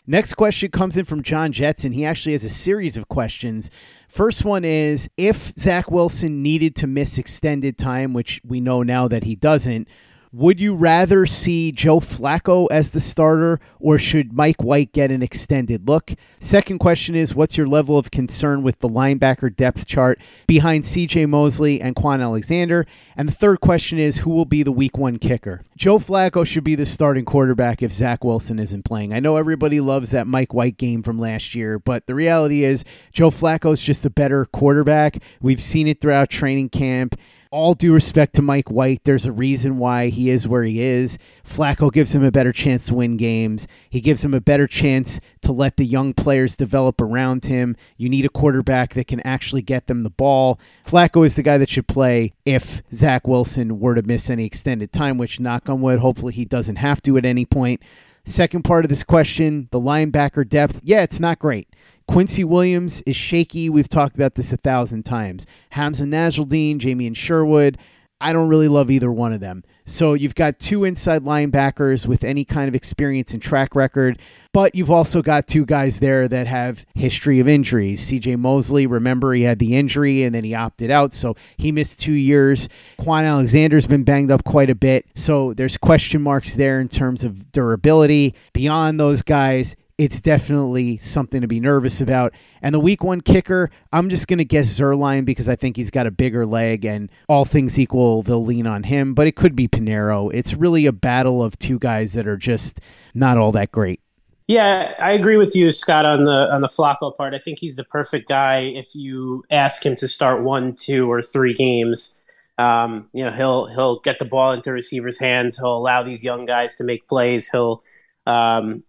Next 0.08 0.36
question 0.36 0.70
comes 0.70 0.98
in 0.98 1.06
from 1.06 1.24
John 1.24 1.52
Jetson. 1.52 1.92
He 1.92 2.06
actually 2.06 2.34
has 2.34 2.44
a 2.44 2.50
series 2.50 2.96
of 2.96 3.08
questions. 3.08 3.72
First 4.08 4.46
one 4.46 4.64
is 4.64 5.10
if 5.18 5.52
Zach 5.58 5.90
Wilson 5.90 6.44
needed 6.44 6.76
to 6.76 6.88
miss 6.88 7.18
extended 7.18 7.78
time, 7.78 8.14
which 8.14 8.40
we 8.46 8.60
know 8.60 8.84
now 8.84 9.08
that 9.08 9.24
he 9.24 9.36
doesn't, 9.36 9.88
would 10.36 10.60
you 10.60 10.76
rather 10.76 11.26
see 11.26 11.72
Joe 11.72 12.02
Flacco 12.02 12.68
as 12.70 12.92
the 12.92 13.00
starter 13.00 13.62
or 13.80 13.98
should 13.98 14.34
Mike 14.34 14.62
White 14.62 14.92
get 14.92 15.10
an 15.10 15.24
extended 15.24 15.88
look? 15.88 16.12
Second 16.40 16.80
question 16.80 17.16
is 17.16 17.34
what's 17.34 17.58
your 17.58 17.68
level 17.68 17.98
of 17.98 18.12
concern 18.12 18.62
with 18.62 18.80
the 18.80 18.90
linebacker 18.90 19.56
depth 19.56 19.88
chart 19.88 20.20
behind 20.46 20.84
CJ 20.84 21.30
Mosley 21.30 21.80
and 21.80 21.96
Kwon 21.96 22.22
Alexander? 22.22 22.86
And 23.16 23.30
the 23.30 23.34
third 23.34 23.62
question 23.62 23.98
is 23.98 24.18
who 24.18 24.30
will 24.30 24.44
be 24.44 24.62
the 24.62 24.74
week 24.74 24.98
one 24.98 25.20
kicker? 25.20 25.62
Joe 25.78 26.00
Flacco 26.00 26.46
should 26.46 26.66
be 26.66 26.76
the 26.76 26.86
starting 26.86 27.24
quarterback 27.24 27.82
if 27.82 27.94
Zach 27.94 28.26
Wilson 28.26 28.60
isn't 28.60 28.84
playing. 28.84 29.14
I 29.14 29.22
know 29.22 29.38
everybody 29.38 29.80
loves 29.80 30.12
that 30.12 30.28
Mike 30.28 30.54
White 30.54 30.76
game 30.78 31.02
from 31.02 31.18
last 31.18 31.56
year, 31.56 31.80
but 31.80 32.08
the 32.08 32.16
reality 32.16 32.66
is 32.66 32.84
Joe 33.14 33.30
Flacco's 33.30 33.82
just 33.82 34.06
a 34.06 34.10
better 34.10 34.44
quarterback. 34.44 35.24
We've 35.40 35.62
seen 35.62 35.88
it 35.88 36.02
throughout 36.02 36.30
training 36.30 36.70
camp 36.70 37.16
all 37.52 37.74
due 37.74 37.94
respect 37.94 38.36
to 38.36 38.42
Mike 38.42 38.70
White, 38.70 39.04
there's 39.04 39.26
a 39.26 39.32
reason 39.32 39.78
why 39.78 40.08
he 40.10 40.30
is 40.30 40.48
where 40.48 40.64
he 40.64 40.82
is. 40.82 41.18
Flacco 41.44 41.92
gives 41.92 42.14
him 42.14 42.24
a 42.24 42.32
better 42.32 42.52
chance 42.52 42.88
to 42.88 42.96
win 42.96 43.18
games. 43.18 43.68
He 43.90 44.02
gives 44.02 44.24
him 44.24 44.34
a 44.34 44.42
better 44.42 44.68
chance 44.68 45.20
to 45.42 45.52
let 45.52 45.78
the 45.78 45.86
young 45.86 46.14
players 46.14 46.56
develop 46.56 47.02
around 47.02 47.46
him. 47.46 47.76
You 47.98 48.10
need 48.10 48.26
a 48.26 48.30
quarterback 48.30 48.94
that 48.94 49.08
can 49.08 49.22
actually 49.22 49.62
get 49.62 49.88
them 49.88 50.04
the 50.04 50.10
ball. 50.10 50.60
Flacco 50.86 51.26
is 51.26 51.36
the 51.36 51.44
guy 51.44 51.58
that 51.58 51.70
should 51.70 51.88
play 51.88 52.34
if 52.46 52.82
Zach 52.92 53.28
Wilson 53.28 53.80
were 53.80 53.96
to 53.96 54.02
miss 54.02 54.30
any 54.30 54.46
extended 54.46 54.92
time, 54.92 55.18
which, 55.18 55.40
knock 55.40 55.70
on 55.70 55.82
wood, 55.82 56.00
hopefully 56.00 56.34
he 56.34 56.46
doesn't 56.46 56.78
have 56.78 57.02
to 57.04 57.18
at 57.18 57.26
any 57.26 57.46
point. 57.46 57.82
Second 58.26 58.64
part 58.64 58.86
of 58.86 58.90
this 58.90 59.04
question 59.04 59.68
the 59.72 59.80
linebacker 59.80 60.48
depth. 60.48 60.82
Yeah, 60.84 61.04
it's 61.04 61.20
not 61.20 61.38
great. 61.38 61.68
Quincy 62.08 62.44
Williams 62.44 63.02
is 63.02 63.16
shaky. 63.16 63.70
We've 63.70 63.90
talked 63.90 64.16
about 64.16 64.36
this 64.36 64.54
a 64.54 64.58
thousand 64.58 65.04
times. 65.04 65.46
Hamsah 65.74 66.08
Nasirildeen, 66.08 66.78
Jamie 66.78 67.08
and 67.08 67.18
Sherwood. 67.18 67.78
I 68.22 68.32
don't 68.32 68.48
really 68.48 68.70
love 68.70 68.90
either 68.90 69.12
one 69.12 69.34
of 69.34 69.42
them. 69.42 69.64
So 69.86 70.14
you've 70.14 70.36
got 70.36 70.58
two 70.58 70.84
inside 70.86 71.24
linebackers 71.24 72.08
with 72.08 72.24
any 72.24 72.46
kind 72.46 72.68
of 72.68 72.74
experience 72.74 73.34
and 73.34 73.42
track 73.42 73.76
record, 73.76 74.20
but 74.54 74.74
you've 74.74 74.90
also 74.90 75.22
got 75.22 75.48
two 75.48 75.66
guys 75.66 76.00
there 76.00 76.28
that 76.28 76.48
have 76.48 76.86
history 76.96 77.40
of 77.40 77.48
injuries. 77.48 78.10
CJ 78.10 78.40
Mosley, 78.40 78.88
remember 78.88 79.34
he 79.34 79.44
had 79.44 79.60
the 79.60 79.76
injury 79.76 80.24
and 80.24 80.34
then 80.34 80.46
he 80.46 80.56
opted 80.56 80.90
out, 80.90 81.14
so 81.14 81.36
he 81.58 81.72
missed 81.72 82.00
two 82.00 82.14
years. 82.14 82.70
Kwon 83.00 83.26
Alexander's 83.26 83.86
been 83.86 84.06
banged 84.06 84.32
up 84.32 84.44
quite 84.46 84.70
a 84.70 84.76
bit, 84.76 85.06
so 85.14 85.54
there's 85.54 85.78
question 85.78 86.22
marks 86.22 86.56
there 86.56 86.80
in 86.80 86.88
terms 86.88 87.26
of 87.26 87.52
durability. 87.52 88.34
Beyond 88.54 89.00
those 89.00 89.22
guys, 89.22 89.76
it's 89.98 90.20
definitely 90.20 90.98
something 90.98 91.42
to 91.42 91.48
be 91.48 91.60
nervous 91.60 92.02
about. 92.02 92.34
And 92.62 92.76
the 92.76 92.80
week 92.80 93.04
one 93.04 93.22
kicker, 93.22 93.70
I'm 93.94 94.10
just 94.10 94.28
going 94.28 94.40
to 94.40 94.46
guess 94.46 94.68
Zuerlein 94.68 95.24
because 95.24 95.48
I 95.48 95.56
think 95.56 95.78
he's 95.78 95.90
got 95.90 96.06
a 96.06 96.12
bigger 96.12 96.46
leg, 96.46 96.86
and 96.86 97.10
all 97.30 97.46
things 97.46 97.80
equal, 97.80 98.22
they'll 98.22 98.44
lean 98.44 98.68
on 98.68 98.84
him. 98.84 99.14
But 99.14 99.28
it 99.28 99.36
could 99.36 99.56
be 99.56 99.68
Piñeiro. 99.68 100.34
It's 100.34 100.54
really 100.54 100.86
a 100.86 100.92
battle 100.92 101.44
of 101.44 101.58
two 101.58 101.80
guys 101.80 102.14
that 102.14 102.28
are 102.28 102.38
just 102.38 102.80
not 103.14 103.38
all 103.38 103.52
that 103.54 103.72
great. 103.72 104.02
Yeah, 104.48 104.94
I 105.00 105.14
agree 105.14 105.38
with 105.38 105.56
you, 105.56 105.72
Scott, 105.72 106.06
on 106.06 106.26
the 106.26 106.54
on 106.54 106.62
the 106.62 106.68
Flacco 106.68 107.16
part. 107.16 107.34
I 107.34 107.40
think 107.40 107.58
he's 107.58 107.78
the 107.78 107.84
perfect 107.84 108.28
guy 108.28 108.60
if 108.60 108.94
you 108.94 109.44
ask 109.50 109.84
him 109.84 109.96
to 109.96 110.08
start 110.08 110.44
one, 110.44 110.76
two, 110.76 111.12
or 111.12 111.22
three 111.22 111.54
games. 111.54 112.22
Um, 112.60 113.10
you 113.12 113.26
know, 113.26 113.32
he'll 113.32 113.68
he'll 113.68 114.00
get 114.02 114.20
the 114.20 114.26
ball 114.26 114.52
into 114.52 114.72
receivers' 114.72 115.20
hands. 115.20 115.58
He'll 115.58 115.76
allow 115.76 116.04
these 116.04 116.24
young 116.24 116.46
guys 116.46 116.78
to 116.78 116.84
make 116.84 117.08
plays. 117.08 117.50
He'll 117.50 117.82
um, 118.28 118.84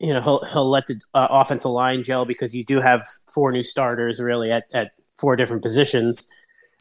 you 0.00 0.12
know 0.12 0.20
he'll 0.20 0.44
he'll 0.44 0.68
let 0.68 0.86
the 0.86 1.00
uh, 1.14 1.28
offensive 1.30 1.70
line 1.70 2.02
gel 2.02 2.24
because 2.24 2.54
you 2.54 2.64
do 2.64 2.80
have 2.80 3.06
four 3.32 3.52
new 3.52 3.62
starters 3.62 4.20
really 4.20 4.50
at, 4.50 4.64
at 4.74 4.92
four 5.12 5.36
different 5.36 5.62
positions. 5.62 6.28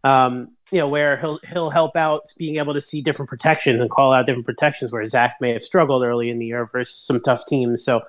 Um, 0.04 0.50
you 0.72 0.80
know 0.80 0.88
where 0.88 1.18
he'll 1.18 1.40
he'll 1.52 1.70
help 1.70 1.96
out 1.96 2.24
being 2.38 2.58
able 2.58 2.74
to 2.74 2.82
see 2.82 3.02
different 3.02 3.30
protections 3.30 3.82
and 3.82 3.90
call 3.90 4.14
out 4.14 4.26
different 4.26 4.46
protections 4.46 4.92
where 4.92 5.04
Zach 5.06 5.38
may 5.42 5.54
have 5.54 5.62
struggled 5.62 6.04
early 6.04 6.30
in 6.30 6.40
the 6.40 6.46
year 6.48 6.66
versus 6.66 6.96
some 6.96 7.22
tough 7.22 7.46
teams. 7.46 7.84
So 7.84 8.02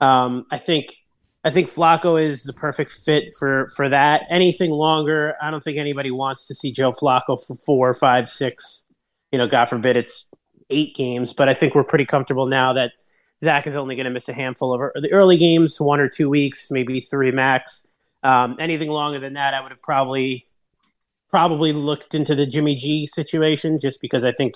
um, 0.00 0.46
I 0.50 0.58
think 0.58 0.96
I 1.44 1.50
think 1.50 1.68
Flacco 1.68 2.20
is 2.22 2.44
the 2.44 2.52
perfect 2.52 2.92
fit 2.92 3.32
for 3.38 3.68
for 3.74 3.88
that. 3.88 4.22
Anything 4.28 4.70
longer, 4.70 5.36
I 5.40 5.50
don't 5.50 5.62
think 5.62 5.78
anybody 5.78 6.10
wants 6.10 6.46
to 6.48 6.54
see 6.54 6.70
Joe 6.72 6.92
Flacco 6.92 7.38
for 7.46 7.54
four, 7.54 7.94
five, 7.94 8.28
six. 8.28 8.86
You 9.32 9.38
know, 9.38 9.46
God 9.46 9.66
forbid 9.66 9.96
it's 9.96 10.28
eight 10.68 10.94
games, 10.94 11.32
but 11.32 11.48
I 11.48 11.54
think 11.54 11.74
we're 11.74 11.84
pretty 11.84 12.04
comfortable 12.04 12.46
now 12.46 12.72
that 12.74 12.92
Zach 13.42 13.66
is 13.66 13.76
only 13.76 13.96
going 13.96 14.04
to 14.04 14.10
miss 14.10 14.28
a 14.28 14.32
handful 14.32 14.74
of 14.74 15.02
the 15.02 15.12
early 15.12 15.36
games, 15.36 15.80
one 15.80 16.00
or 16.00 16.08
two 16.08 16.28
weeks, 16.28 16.70
maybe 16.70 17.00
three 17.00 17.30
max. 17.30 17.88
Um, 18.22 18.56
anything 18.58 18.90
longer 18.90 19.18
than 19.18 19.34
that, 19.34 19.54
I 19.54 19.62
would 19.62 19.72
have 19.72 19.82
probably 19.82 20.46
probably 21.30 21.72
looked 21.72 22.14
into 22.14 22.34
the 22.34 22.44
Jimmy 22.44 22.74
G 22.74 23.06
situation, 23.06 23.78
just 23.78 24.00
because 24.00 24.24
I 24.24 24.32
think 24.32 24.54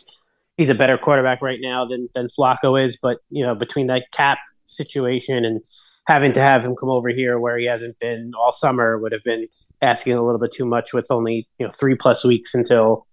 he's 0.56 0.68
a 0.68 0.74
better 0.74 0.98
quarterback 0.98 1.40
right 1.40 1.60
now 1.60 1.84
than 1.86 2.08
than 2.14 2.26
Flacco 2.26 2.80
is. 2.80 2.96
But 2.96 3.18
you 3.30 3.44
know, 3.44 3.54
between 3.54 3.86
that 3.86 4.10
cap 4.12 4.38
situation 4.66 5.44
and 5.44 5.62
having 6.06 6.32
to 6.32 6.40
have 6.40 6.64
him 6.64 6.74
come 6.74 6.90
over 6.90 7.08
here 7.08 7.38
where 7.38 7.56
he 7.56 7.64
hasn't 7.64 7.98
been 7.98 8.32
all 8.38 8.52
summer 8.52 8.98
would 8.98 9.12
have 9.12 9.24
been 9.24 9.48
asking 9.80 10.14
a 10.14 10.22
little 10.22 10.38
bit 10.38 10.52
too 10.52 10.66
much 10.66 10.92
with 10.92 11.10
only 11.10 11.48
you 11.58 11.66
know 11.66 11.70
three 11.70 11.94
plus 11.94 12.24
weeks 12.24 12.54
until 12.54 13.06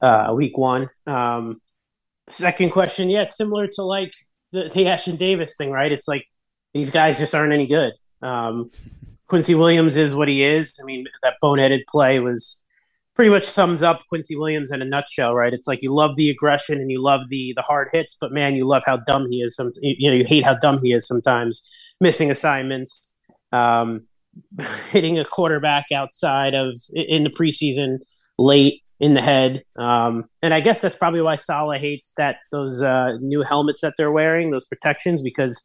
uh, 0.00 0.32
week 0.34 0.58
one. 0.58 0.90
Um, 1.06 1.60
second 2.28 2.70
question, 2.70 3.10
yeah, 3.10 3.26
similar 3.26 3.68
to 3.68 3.82
like 3.82 4.12
the, 4.62 4.84
Ashtyn 4.84 5.18
Davis 5.18 5.56
thing, 5.56 5.70
right? 5.70 5.90
It's 5.90 6.08
like 6.08 6.26
these 6.72 6.90
guys 6.90 7.18
just 7.18 7.34
aren't 7.34 7.52
any 7.52 7.66
good. 7.66 7.92
Um, 8.22 8.70
Quincy 9.26 9.54
Williams 9.54 9.96
is 9.96 10.14
what 10.14 10.28
he 10.28 10.42
is. 10.42 10.74
I 10.80 10.84
mean, 10.84 11.06
that 11.22 11.36
boneheaded 11.42 11.86
play 11.88 12.20
was 12.20 12.62
pretty 13.14 13.30
much 13.30 13.44
sums 13.44 13.82
up 13.82 14.02
Quincy 14.08 14.36
Williams 14.36 14.70
in 14.70 14.82
a 14.82 14.84
nutshell, 14.84 15.34
right? 15.34 15.54
It's 15.54 15.66
like 15.66 15.82
you 15.82 15.94
love 15.94 16.16
the 16.16 16.30
aggression 16.30 16.80
and 16.80 16.90
you 16.90 17.02
love 17.02 17.28
the 17.28 17.52
the 17.56 17.62
hard 17.62 17.88
hits, 17.92 18.16
but 18.20 18.32
man, 18.32 18.54
you 18.54 18.66
love 18.66 18.82
how 18.86 18.98
dumb 18.98 19.26
he 19.28 19.40
is. 19.42 19.56
Some 19.56 19.72
you 19.80 20.10
know 20.10 20.16
you 20.16 20.24
hate 20.24 20.44
how 20.44 20.54
dumb 20.54 20.78
he 20.82 20.92
is 20.92 21.06
sometimes, 21.06 21.94
missing 22.00 22.30
assignments, 22.30 23.18
um, 23.52 24.06
hitting 24.90 25.18
a 25.18 25.24
quarterback 25.24 25.86
outside 25.92 26.54
of 26.54 26.76
in 26.92 27.24
the 27.24 27.30
preseason 27.30 27.98
late 28.38 28.82
in 29.04 29.12
the 29.12 29.20
head, 29.20 29.62
um, 29.76 30.24
and 30.42 30.54
I 30.54 30.60
guess 30.60 30.80
that's 30.80 30.96
probably 30.96 31.20
why 31.20 31.36
Saleh 31.36 31.78
hates 31.78 32.14
that 32.16 32.36
those 32.50 32.80
uh, 32.80 33.18
new 33.20 33.42
helmets 33.42 33.82
that 33.82 33.94
they're 33.98 34.12
wearing, 34.12 34.50
those 34.50 34.66
protections, 34.66 35.22
because. 35.22 35.62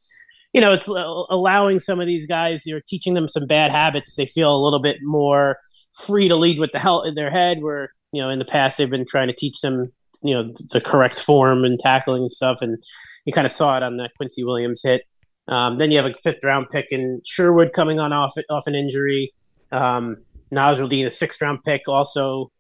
You 0.51 0.62
know, 0.62 0.74
it's 0.74 0.88
allowing 0.88 1.77
some 1.77 2.00
of 2.00 2.08
these 2.08 2.25
guys. 2.25 2.65
You're 2.65 2.81
teaching 2.81 3.13
them 3.13 3.27
some 3.27 3.46
bad 3.46 3.69
habits. 3.69 4.15
They 4.15 4.25
feel 4.25 4.51
a 4.51 4.58
little 4.58 4.79
bit 4.79 4.98
more 5.03 5.60
free 5.93 6.27
to 6.27 6.36
lead 6.36 6.58
with 6.58 6.72
the 6.72 6.79
hell 6.79 7.03
in 7.03 7.13
their 7.13 7.29
head 7.29 7.62
where 7.62 7.93
you 8.12 8.19
know 8.19 8.29
in 8.29 8.39
the 8.39 8.46
past 8.46 8.77
they've 8.77 8.89
been 8.89 9.05
trying 9.05 9.27
to 9.27 9.36
teach 9.36 9.62
them 9.62 9.91
you 10.22 10.34
know 10.34 10.51
the 10.72 10.81
correct 10.81 11.19
form 11.19 11.63
and 11.63 11.79
tackling 11.79 12.22
and 12.22 12.31
stuff 12.31 12.62
and 12.62 12.84
you 13.25 13.34
kind 13.34 13.46
of 13.46 13.51
saw 13.51 13.77
it 13.77 13.84
on 13.84 13.98
that 13.98 14.12
quincy 14.17 14.43
williams 14.43 14.81
hit 14.84 15.03
um, 15.48 15.77
then 15.77 15.91
you 15.91 15.98
have 15.98 16.05
a 16.05 16.13
fifth 16.13 16.43
round 16.43 16.67
pick 16.69 16.88
in 16.91 17.22
sherwood 17.25 17.74
coming 17.74 18.00
on 18.00 18.13
off 18.13 18.34
off 18.50 18.67
an 18.67 18.75
injury 18.75 19.34
um, 19.72 20.17
Nasirildeen, 20.53 21.05
a 21.05 21.12
sixth 21.12 21.41
round 21.41 21.60
pick 21.63 21.88
also 21.88 22.51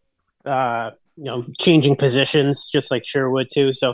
uh, 0.49 0.91
you 1.15 1.25
know 1.25 1.45
changing 1.59 1.95
positions 1.95 2.69
just 2.69 2.91
like 2.91 3.05
sherwood 3.05 3.47
too 3.53 3.73
so 3.73 3.93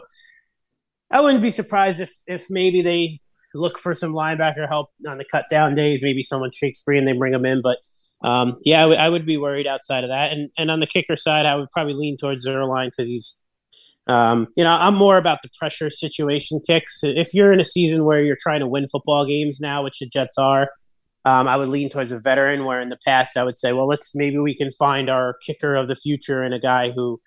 i 1.12 1.20
wouldn't 1.20 1.42
be 1.42 1.50
surprised 1.50 2.00
if 2.00 2.12
if 2.28 2.46
maybe 2.50 2.82
they 2.82 3.20
look 3.54 3.78
for 3.80 3.94
some 3.94 4.14
linebacker 4.14 4.68
help 4.68 4.90
on 5.08 5.18
the 5.18 5.26
cut 5.26 5.46
down 5.50 5.76
days 5.76 6.02
maybe 6.02 6.22
someone 6.22 6.52
shakes 6.52 6.82
free 6.84 6.98
and 6.98 7.08
they 7.08 7.14
bring 7.14 7.32
them 7.32 7.46
in 7.46 7.62
but 7.62 7.78
um, 8.24 8.58
yeah, 8.64 8.80
I, 8.80 8.82
w- 8.84 9.00
I 9.00 9.10
would 9.10 9.26
be 9.26 9.38
worried 9.38 9.68
outside 9.68 10.04
of 10.04 10.10
that. 10.10 10.32
And 10.32 10.50
and 10.58 10.72
on 10.72 10.80
the 10.80 10.88
kicker 10.88 11.16
side, 11.16 11.46
I 11.46 11.56
would 11.56 11.70
probably 11.72 11.94
lean 11.94 12.18
towards 12.18 12.46
Zuerlein 12.46 12.90
because 12.90 13.08
he's, 13.08 13.38
um, 14.08 14.48
you 14.56 14.64
know, 14.64 14.72
I'm 14.72 14.96
more 14.96 15.18
about 15.18 15.42
the 15.44 15.50
pressure 15.58 15.90
situation 15.90 16.60
kicks. 16.66 17.02
If 17.04 17.34
you're 17.34 17.54
in 17.54 17.60
a 17.60 17.66
season 17.66 18.04
where 18.04 18.22
you're 18.22 18.38
trying 18.40 18.62
to 18.62 18.68
win 18.68 18.88
football 18.88 19.26
games 19.26 19.60
now, 19.60 19.84
which 19.84 20.00
the 20.00 20.08
Jets 20.08 20.38
are, 20.38 20.70
um, 21.26 21.48
I 21.48 21.58
would 21.58 21.70
lean 21.70 21.90
towards 21.90 22.12
a 22.12 22.20
veteran. 22.20 22.66
Where 22.66 22.80
in 22.80 22.90
the 22.90 23.00
past, 23.06 23.38
I 23.38 23.44
would 23.44 23.58
say, 23.58 23.74
well, 23.74 23.88
let's 23.88 24.16
maybe 24.16 24.38
we 24.38 24.56
can 24.56 24.72
find 24.72 25.10
our 25.10 25.34
kicker 25.46 25.76
of 25.76 25.88
the 25.88 25.96
future 25.96 26.42
and 26.42 26.54
a 26.54 26.60
guy 26.60 26.92
who 26.92 27.20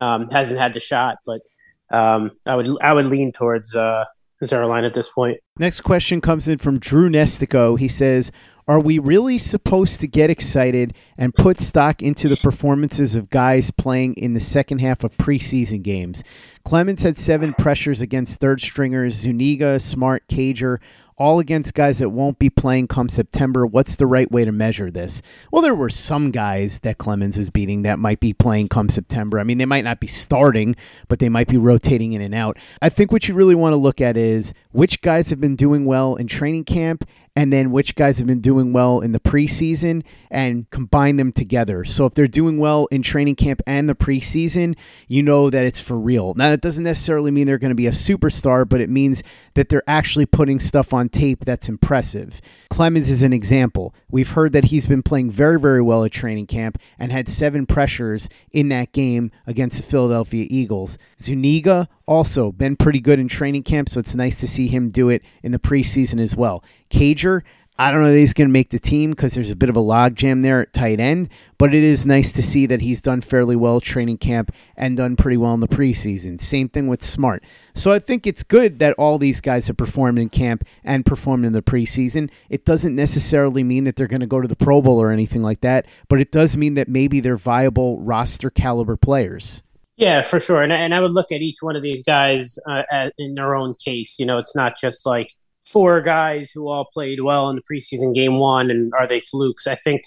um, 0.00 0.28
hasn't 0.30 0.58
had 0.58 0.72
the 0.72 0.80
shot. 0.80 1.18
But 1.24 1.42
um, 1.90 2.32
I 2.46 2.56
would 2.56 2.68
I 2.82 2.92
would 2.92 3.06
lean 3.06 3.32
towards 3.32 3.76
uh, 3.76 4.04
Zuerlein 4.42 4.84
at 4.84 4.94
this 4.94 5.08
point. 5.08 5.38
Next 5.58 5.82
question 5.82 6.20
comes 6.20 6.48
in 6.48 6.58
from 6.58 6.78
Drew 6.78 7.08
Nestico. 7.08 7.78
He 7.78 7.88
says, 7.88 8.32
are 8.68 8.80
we 8.80 8.98
really 8.98 9.38
supposed 9.38 10.00
to 10.00 10.06
get 10.06 10.30
excited 10.30 10.94
and 11.18 11.34
put 11.34 11.60
stock 11.60 12.00
into 12.00 12.28
the 12.28 12.38
performances 12.40 13.16
of 13.16 13.28
guys 13.28 13.72
playing 13.72 14.14
in 14.14 14.34
the 14.34 14.40
second 14.40 14.78
half 14.78 15.02
of 15.02 15.16
preseason 15.16 15.82
games? 15.82 16.22
Clemons 16.64 17.02
had 17.02 17.18
seven 17.18 17.54
pressures 17.54 18.00
against 18.02 18.38
third 18.38 18.60
stringers, 18.60 19.14
Zuniga, 19.14 19.80
Smart, 19.80 20.28
Cager, 20.28 20.78
all 21.22 21.38
against 21.38 21.72
guys 21.74 22.00
that 22.00 22.08
won't 22.08 22.40
be 22.40 22.50
playing 22.50 22.88
come 22.88 23.08
September. 23.08 23.64
What's 23.64 23.94
the 23.94 24.08
right 24.08 24.28
way 24.32 24.44
to 24.44 24.50
measure 24.50 24.90
this? 24.90 25.22
Well, 25.52 25.62
there 25.62 25.72
were 25.72 25.88
some 25.88 26.32
guys 26.32 26.80
that 26.80 26.98
Clemons 26.98 27.38
was 27.38 27.48
beating 27.48 27.82
that 27.82 28.00
might 28.00 28.18
be 28.18 28.32
playing 28.32 28.70
come 28.70 28.88
September. 28.88 29.38
I 29.38 29.44
mean, 29.44 29.58
they 29.58 29.64
might 29.64 29.84
not 29.84 30.00
be 30.00 30.08
starting, 30.08 30.74
but 31.06 31.20
they 31.20 31.28
might 31.28 31.46
be 31.46 31.58
rotating 31.58 32.12
in 32.12 32.22
and 32.22 32.34
out. 32.34 32.58
I 32.82 32.88
think 32.88 33.12
what 33.12 33.28
you 33.28 33.34
really 33.34 33.54
want 33.54 33.72
to 33.72 33.76
look 33.76 34.00
at 34.00 34.16
is 34.16 34.52
which 34.72 35.00
guys 35.00 35.30
have 35.30 35.40
been 35.40 35.54
doing 35.54 35.84
well 35.84 36.16
in 36.16 36.26
training 36.26 36.64
camp 36.64 37.04
and 37.34 37.52
then 37.52 37.70
which 37.70 37.94
guys 37.94 38.18
have 38.18 38.26
been 38.26 38.40
doing 38.40 38.72
well 38.72 39.00
in 39.00 39.12
the 39.12 39.20
preseason 39.20 40.02
and 40.30 40.68
combine 40.70 41.16
them 41.16 41.32
together. 41.32 41.84
So 41.84 42.04
if 42.06 42.14
they're 42.14 42.26
doing 42.26 42.58
well 42.58 42.86
in 42.90 43.02
training 43.02 43.36
camp 43.36 43.62
and 43.66 43.88
the 43.88 43.94
preseason, 43.94 44.76
you 45.08 45.22
know 45.22 45.48
that 45.48 45.64
it's 45.64 45.80
for 45.80 45.98
real. 45.98 46.34
Now, 46.34 46.50
that 46.50 46.60
doesn't 46.60 46.84
necessarily 46.84 47.30
mean 47.30 47.46
they're 47.46 47.58
going 47.58 47.70
to 47.70 47.74
be 47.74 47.86
a 47.86 47.92
superstar, 47.92 48.68
but 48.68 48.80
it 48.80 48.90
means 48.90 49.22
that 49.54 49.70
they're 49.70 49.82
actually 49.86 50.26
putting 50.26 50.60
stuff 50.60 50.92
on 50.92 51.08
tape 51.08 51.44
that's 51.44 51.68
impressive. 51.68 52.40
Clemons 52.70 53.08
is 53.08 53.22
an 53.22 53.32
example. 53.32 53.94
We've 54.10 54.30
heard 54.30 54.52
that 54.52 54.64
he's 54.64 54.86
been 54.86 55.02
playing 55.02 55.30
very, 55.30 55.58
very 55.58 55.82
well 55.82 56.04
at 56.04 56.12
training 56.12 56.46
camp 56.46 56.78
and 56.98 57.12
had 57.12 57.28
seven 57.28 57.66
pressures 57.66 58.28
in 58.50 58.68
that 58.70 58.92
game 58.92 59.30
against 59.46 59.78
the 59.78 59.82
Philadelphia 59.82 60.46
Eagles. 60.50 60.98
Zuniga 61.18 61.88
also 62.06 62.52
been 62.52 62.76
pretty 62.76 63.00
good 63.00 63.18
in 63.18 63.28
training 63.28 63.62
camp, 63.62 63.88
so 63.88 64.00
it's 64.00 64.14
nice 64.14 64.34
to 64.36 64.48
see 64.48 64.68
him 64.68 64.90
do 64.90 65.08
it 65.08 65.22
in 65.42 65.52
the 65.52 65.58
preseason 65.58 66.20
as 66.20 66.34
well. 66.34 66.64
Cager, 66.92 67.42
I 67.78 67.90
don't 67.90 68.02
know 68.02 68.12
that 68.12 68.18
he's 68.18 68.34
going 68.34 68.48
to 68.48 68.52
make 68.52 68.68
the 68.68 68.78
team 68.78 69.10
because 69.10 69.34
there's 69.34 69.50
a 69.50 69.56
bit 69.56 69.70
of 69.70 69.76
a 69.76 69.82
logjam 69.82 70.42
there 70.42 70.60
at 70.60 70.74
tight 70.74 71.00
end, 71.00 71.30
but 71.56 71.74
it 71.74 71.82
is 71.82 72.04
nice 72.04 72.30
to 72.32 72.42
see 72.42 72.66
that 72.66 72.82
he's 72.82 73.00
done 73.00 73.22
fairly 73.22 73.56
well 73.56 73.80
training 73.80 74.18
camp 74.18 74.52
and 74.76 74.96
done 74.96 75.16
pretty 75.16 75.38
well 75.38 75.54
in 75.54 75.60
the 75.60 75.68
preseason. 75.68 76.38
Same 76.38 76.68
thing 76.68 76.86
with 76.86 77.02
Smart. 77.02 77.42
So 77.74 77.90
I 77.90 77.98
think 77.98 78.26
it's 78.26 78.42
good 78.42 78.78
that 78.78 78.94
all 78.98 79.16
these 79.16 79.40
guys 79.40 79.68
have 79.68 79.78
performed 79.78 80.18
in 80.18 80.28
camp 80.28 80.64
and 80.84 81.06
performed 81.06 81.46
in 81.46 81.54
the 81.54 81.62
preseason. 81.62 82.30
It 82.50 82.66
doesn't 82.66 82.94
necessarily 82.94 83.64
mean 83.64 83.84
that 83.84 83.96
they're 83.96 84.06
going 84.06 84.20
to 84.20 84.26
go 84.26 84.42
to 84.42 84.48
the 84.48 84.54
Pro 84.54 84.82
Bowl 84.82 85.00
or 85.00 85.10
anything 85.10 85.42
like 85.42 85.62
that, 85.62 85.86
but 86.08 86.20
it 86.20 86.30
does 86.30 86.56
mean 86.56 86.74
that 86.74 86.88
maybe 86.88 87.20
they're 87.20 87.38
viable 87.38 87.98
roster 88.00 88.50
caliber 88.50 88.96
players. 88.96 89.62
Yeah, 89.96 90.22
for 90.22 90.40
sure. 90.40 90.62
And, 90.62 90.72
and 90.72 90.94
I 90.94 91.00
would 91.00 91.12
look 91.12 91.32
at 91.32 91.40
each 91.40 91.58
one 91.62 91.76
of 91.76 91.82
these 91.82 92.02
guys 92.02 92.58
uh, 92.68 93.10
in 93.18 93.34
their 93.34 93.54
own 93.54 93.74
case. 93.82 94.18
You 94.18 94.26
know, 94.26 94.36
it's 94.36 94.54
not 94.54 94.76
just 94.76 95.06
like 95.06 95.32
four 95.64 96.00
guys 96.00 96.50
who 96.50 96.68
all 96.68 96.86
played 96.92 97.20
well 97.20 97.48
in 97.50 97.56
the 97.56 97.62
preseason 97.62 98.14
game 98.14 98.38
one 98.38 98.70
and 98.70 98.92
are 98.98 99.06
they 99.06 99.20
flukes? 99.20 99.66
I 99.66 99.74
think 99.74 100.02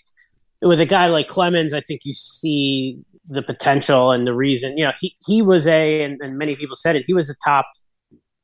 with 0.62 0.80
a 0.80 0.86
guy 0.86 1.08
like 1.08 1.28
Clemons, 1.28 1.74
I 1.74 1.82
think 1.82 2.02
you 2.04 2.14
see 2.14 3.00
the 3.28 3.42
potential 3.42 4.12
and 4.12 4.28
the 4.28 4.34
reason. 4.34 4.78
You 4.78 4.86
know, 4.86 4.94
he 5.00 5.16
he 5.26 5.42
was 5.42 5.68
a 5.68 6.04
and, 6.04 6.20
and 6.22 6.38
many 6.38 6.56
people 6.56 6.76
said 6.76 6.96
it. 6.96 7.04
He 7.06 7.14
was 7.14 7.30
a 7.30 7.36
top, 7.44 7.66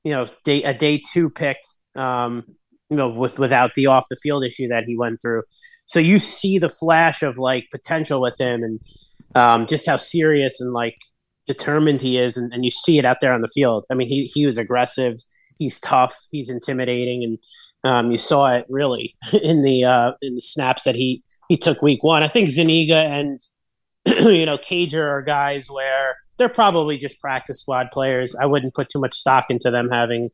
you 0.03 0.11
know, 0.11 0.25
day 0.43 0.63
a 0.63 0.73
day 0.73 1.01
two 1.11 1.29
pick. 1.29 1.57
Um, 1.95 2.43
you 2.89 2.97
know, 2.97 3.09
with 3.09 3.39
without 3.39 3.73
the 3.75 3.87
off 3.87 4.05
the 4.09 4.17
field 4.17 4.43
issue 4.43 4.67
that 4.67 4.83
he 4.85 4.97
went 4.97 5.21
through. 5.21 5.43
So 5.85 5.99
you 5.99 6.19
see 6.19 6.59
the 6.59 6.69
flash 6.69 7.23
of 7.23 7.37
like 7.37 7.67
potential 7.71 8.21
with 8.21 8.35
him 8.37 8.63
and 8.63 8.79
um, 9.33 9.65
just 9.65 9.85
how 9.85 9.95
serious 9.95 10.59
and 10.59 10.73
like 10.73 10.97
determined 11.45 12.01
he 12.01 12.17
is, 12.17 12.35
and, 12.35 12.53
and 12.53 12.65
you 12.65 12.71
see 12.71 12.99
it 12.99 13.05
out 13.05 13.17
there 13.21 13.33
on 13.33 13.41
the 13.41 13.47
field. 13.47 13.85
I 13.89 13.93
mean, 13.93 14.09
he 14.09 14.25
he 14.25 14.45
was 14.45 14.57
aggressive 14.57 15.15
he's 15.57 15.79
tough, 15.79 16.15
he's 16.31 16.49
intimidating, 16.49 17.23
and 17.23 17.37
um, 17.83 18.11
you 18.11 18.17
saw 18.17 18.53
it 18.53 18.65
really 18.69 19.15
in 19.43 19.61
the 19.61 19.83
uh, 19.83 20.11
in 20.21 20.35
the 20.35 20.41
snaps 20.41 20.83
that 20.83 20.95
he 20.95 21.23
he 21.49 21.57
took 21.57 21.81
week 21.81 22.03
one. 22.03 22.23
I 22.23 22.27
think 22.27 22.49
Zuniga 22.49 22.97
and 22.97 23.39
you 24.05 24.45
know 24.45 24.57
Cager 24.57 25.03
are 25.03 25.21
guys 25.21 25.69
where 25.69 26.15
they're 26.37 26.49
probably 26.49 26.97
just 26.97 27.19
practice 27.19 27.59
squad 27.59 27.87
players. 27.91 28.35
I 28.35 28.45
wouldn't 28.45 28.73
put 28.73 28.89
too 28.89 28.99
much 28.99 29.15
stock 29.15 29.45
into 29.49 29.71
them 29.71 29.89
having 29.89 30.29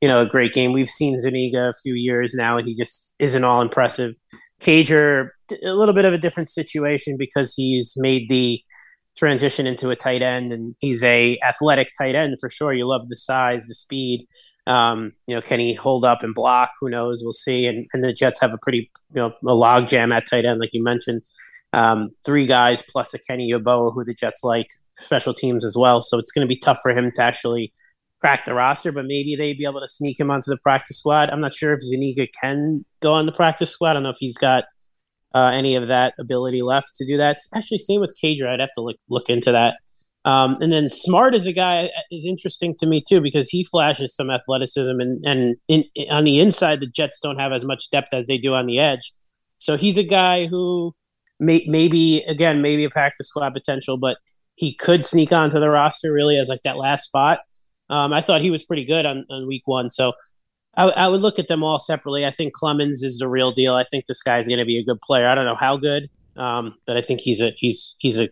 you 0.00 0.08
know 0.08 0.20
a 0.22 0.26
great 0.26 0.52
game. 0.52 0.72
We've 0.72 0.88
seen 0.88 1.20
Zuniga 1.20 1.68
a 1.68 1.72
few 1.82 1.94
years 1.94 2.34
now, 2.34 2.58
and 2.58 2.66
he 2.66 2.74
just 2.74 3.14
isn't 3.18 3.44
all 3.44 3.62
impressive. 3.62 4.14
Cager, 4.60 5.30
a 5.62 5.72
little 5.74 5.94
bit 5.94 6.06
of 6.06 6.14
a 6.14 6.18
different 6.18 6.48
situation 6.48 7.16
because 7.18 7.54
he's 7.54 7.94
made 7.98 8.28
the 8.30 8.62
transition 9.16 9.66
into 9.66 9.90
a 9.90 9.96
tight 9.96 10.22
end 10.22 10.52
and 10.52 10.74
he's 10.78 11.02
a 11.02 11.38
athletic 11.42 11.88
tight 11.96 12.14
end 12.14 12.36
for 12.38 12.50
sure 12.50 12.72
you 12.72 12.86
love 12.86 13.08
the 13.08 13.16
size 13.16 13.66
the 13.66 13.74
speed 13.74 14.26
um, 14.66 15.12
you 15.26 15.34
know, 15.34 15.40
can 15.40 15.60
he 15.60 15.74
hold 15.74 16.04
up 16.04 16.22
and 16.22 16.34
block? 16.34 16.70
Who 16.80 16.88
knows? 16.88 17.22
We'll 17.22 17.32
see. 17.32 17.66
And, 17.66 17.86
and 17.92 18.02
the 18.04 18.12
Jets 18.12 18.40
have 18.40 18.52
a 18.52 18.58
pretty, 18.58 18.90
you 19.10 19.16
know, 19.16 19.32
a 19.46 19.54
log 19.54 19.86
jam 19.86 20.12
at 20.12 20.26
tight 20.28 20.44
end, 20.44 20.60
like 20.60 20.70
you 20.72 20.82
mentioned. 20.82 21.22
Um, 21.72 22.10
three 22.24 22.46
guys 22.46 22.82
plus 22.88 23.14
a 23.14 23.18
Kenny 23.18 23.50
Yeboah, 23.52 23.92
who 23.94 24.04
the 24.04 24.14
Jets 24.14 24.40
like, 24.42 24.68
special 24.98 25.34
teams 25.34 25.64
as 25.64 25.76
well. 25.76 26.02
So 26.02 26.18
it's 26.18 26.32
going 26.32 26.46
to 26.46 26.48
be 26.48 26.58
tough 26.58 26.78
for 26.82 26.90
him 26.90 27.10
to 27.14 27.22
actually 27.22 27.72
crack 28.20 28.44
the 28.44 28.54
roster, 28.54 28.92
but 28.92 29.04
maybe 29.06 29.36
they'd 29.36 29.58
be 29.58 29.66
able 29.66 29.80
to 29.80 29.88
sneak 29.88 30.18
him 30.18 30.30
onto 30.30 30.50
the 30.50 30.58
practice 30.62 30.98
squad. 30.98 31.30
I'm 31.30 31.40
not 31.40 31.54
sure 31.54 31.72
if 31.74 31.80
Zuniga 31.80 32.26
can 32.40 32.84
go 33.00 33.12
on 33.12 33.26
the 33.26 33.32
practice 33.32 33.70
squad. 33.70 33.90
I 33.90 33.94
don't 33.94 34.02
know 34.04 34.10
if 34.10 34.16
he's 34.18 34.38
got 34.38 34.64
uh, 35.34 35.50
any 35.52 35.76
of 35.76 35.88
that 35.88 36.14
ability 36.18 36.62
left 36.62 36.94
to 36.96 37.06
do 37.06 37.18
that. 37.18 37.36
Actually, 37.54 37.78
same 37.78 38.00
with 38.00 38.14
Cager. 38.22 38.48
I'd 38.48 38.60
have 38.60 38.72
to 38.76 38.80
look 38.80 38.96
look 39.10 39.28
into 39.28 39.52
that. 39.52 39.74
Um, 40.26 40.58
and 40.60 40.72
then 40.72 40.88
Smart 40.90 41.36
as 41.36 41.46
a 41.46 41.52
guy 41.52 41.88
is 42.10 42.24
interesting 42.24 42.74
to 42.80 42.86
me 42.86 43.00
too 43.00 43.20
because 43.20 43.48
he 43.48 43.62
flashes 43.62 44.14
some 44.14 44.28
athleticism 44.28 44.98
and 44.98 45.24
and 45.24 45.54
in, 45.68 45.84
on 46.10 46.24
the 46.24 46.40
inside 46.40 46.80
the 46.80 46.88
Jets 46.88 47.20
don't 47.20 47.38
have 47.38 47.52
as 47.52 47.64
much 47.64 47.90
depth 47.90 48.12
as 48.12 48.26
they 48.26 48.36
do 48.36 48.52
on 48.52 48.66
the 48.66 48.80
edge. 48.80 49.12
So 49.58 49.76
he's 49.76 49.96
a 49.96 50.02
guy 50.02 50.46
who 50.46 50.94
may, 51.38 51.64
maybe 51.68 52.24
again 52.28 52.60
maybe 52.60 52.84
a 52.84 52.90
practice 52.90 53.28
squad 53.28 53.50
potential, 53.54 53.98
but 53.98 54.18
he 54.56 54.74
could 54.74 55.04
sneak 55.04 55.32
onto 55.32 55.60
the 55.60 55.70
roster 55.70 56.12
really 56.12 56.36
as 56.38 56.48
like 56.48 56.62
that 56.62 56.76
last 56.76 57.04
spot. 57.04 57.38
Um, 57.88 58.12
I 58.12 58.20
thought 58.20 58.42
he 58.42 58.50
was 58.50 58.64
pretty 58.64 58.84
good 58.84 59.06
on, 59.06 59.24
on 59.30 59.46
week 59.46 59.62
one. 59.66 59.90
So 59.90 60.12
I, 60.76 60.88
I 60.90 61.08
would 61.08 61.20
look 61.20 61.38
at 61.38 61.46
them 61.46 61.62
all 61.62 61.78
separately. 61.78 62.26
I 62.26 62.32
think 62.32 62.52
Clemons 62.52 63.04
is 63.04 63.18
the 63.18 63.28
real 63.28 63.52
deal. 63.52 63.74
I 63.74 63.84
think 63.84 64.06
this 64.06 64.22
guy's 64.22 64.48
going 64.48 64.58
to 64.58 64.64
be 64.64 64.78
a 64.78 64.84
good 64.84 65.00
player. 65.00 65.28
I 65.28 65.36
don't 65.36 65.46
know 65.46 65.54
how 65.54 65.76
good, 65.76 66.08
um, 66.36 66.76
but 66.86 66.96
I 66.96 67.02
think 67.02 67.20
he's 67.20 67.40
a 67.40 67.52
he's 67.56 67.94
he's 67.98 68.20
a 68.20 68.28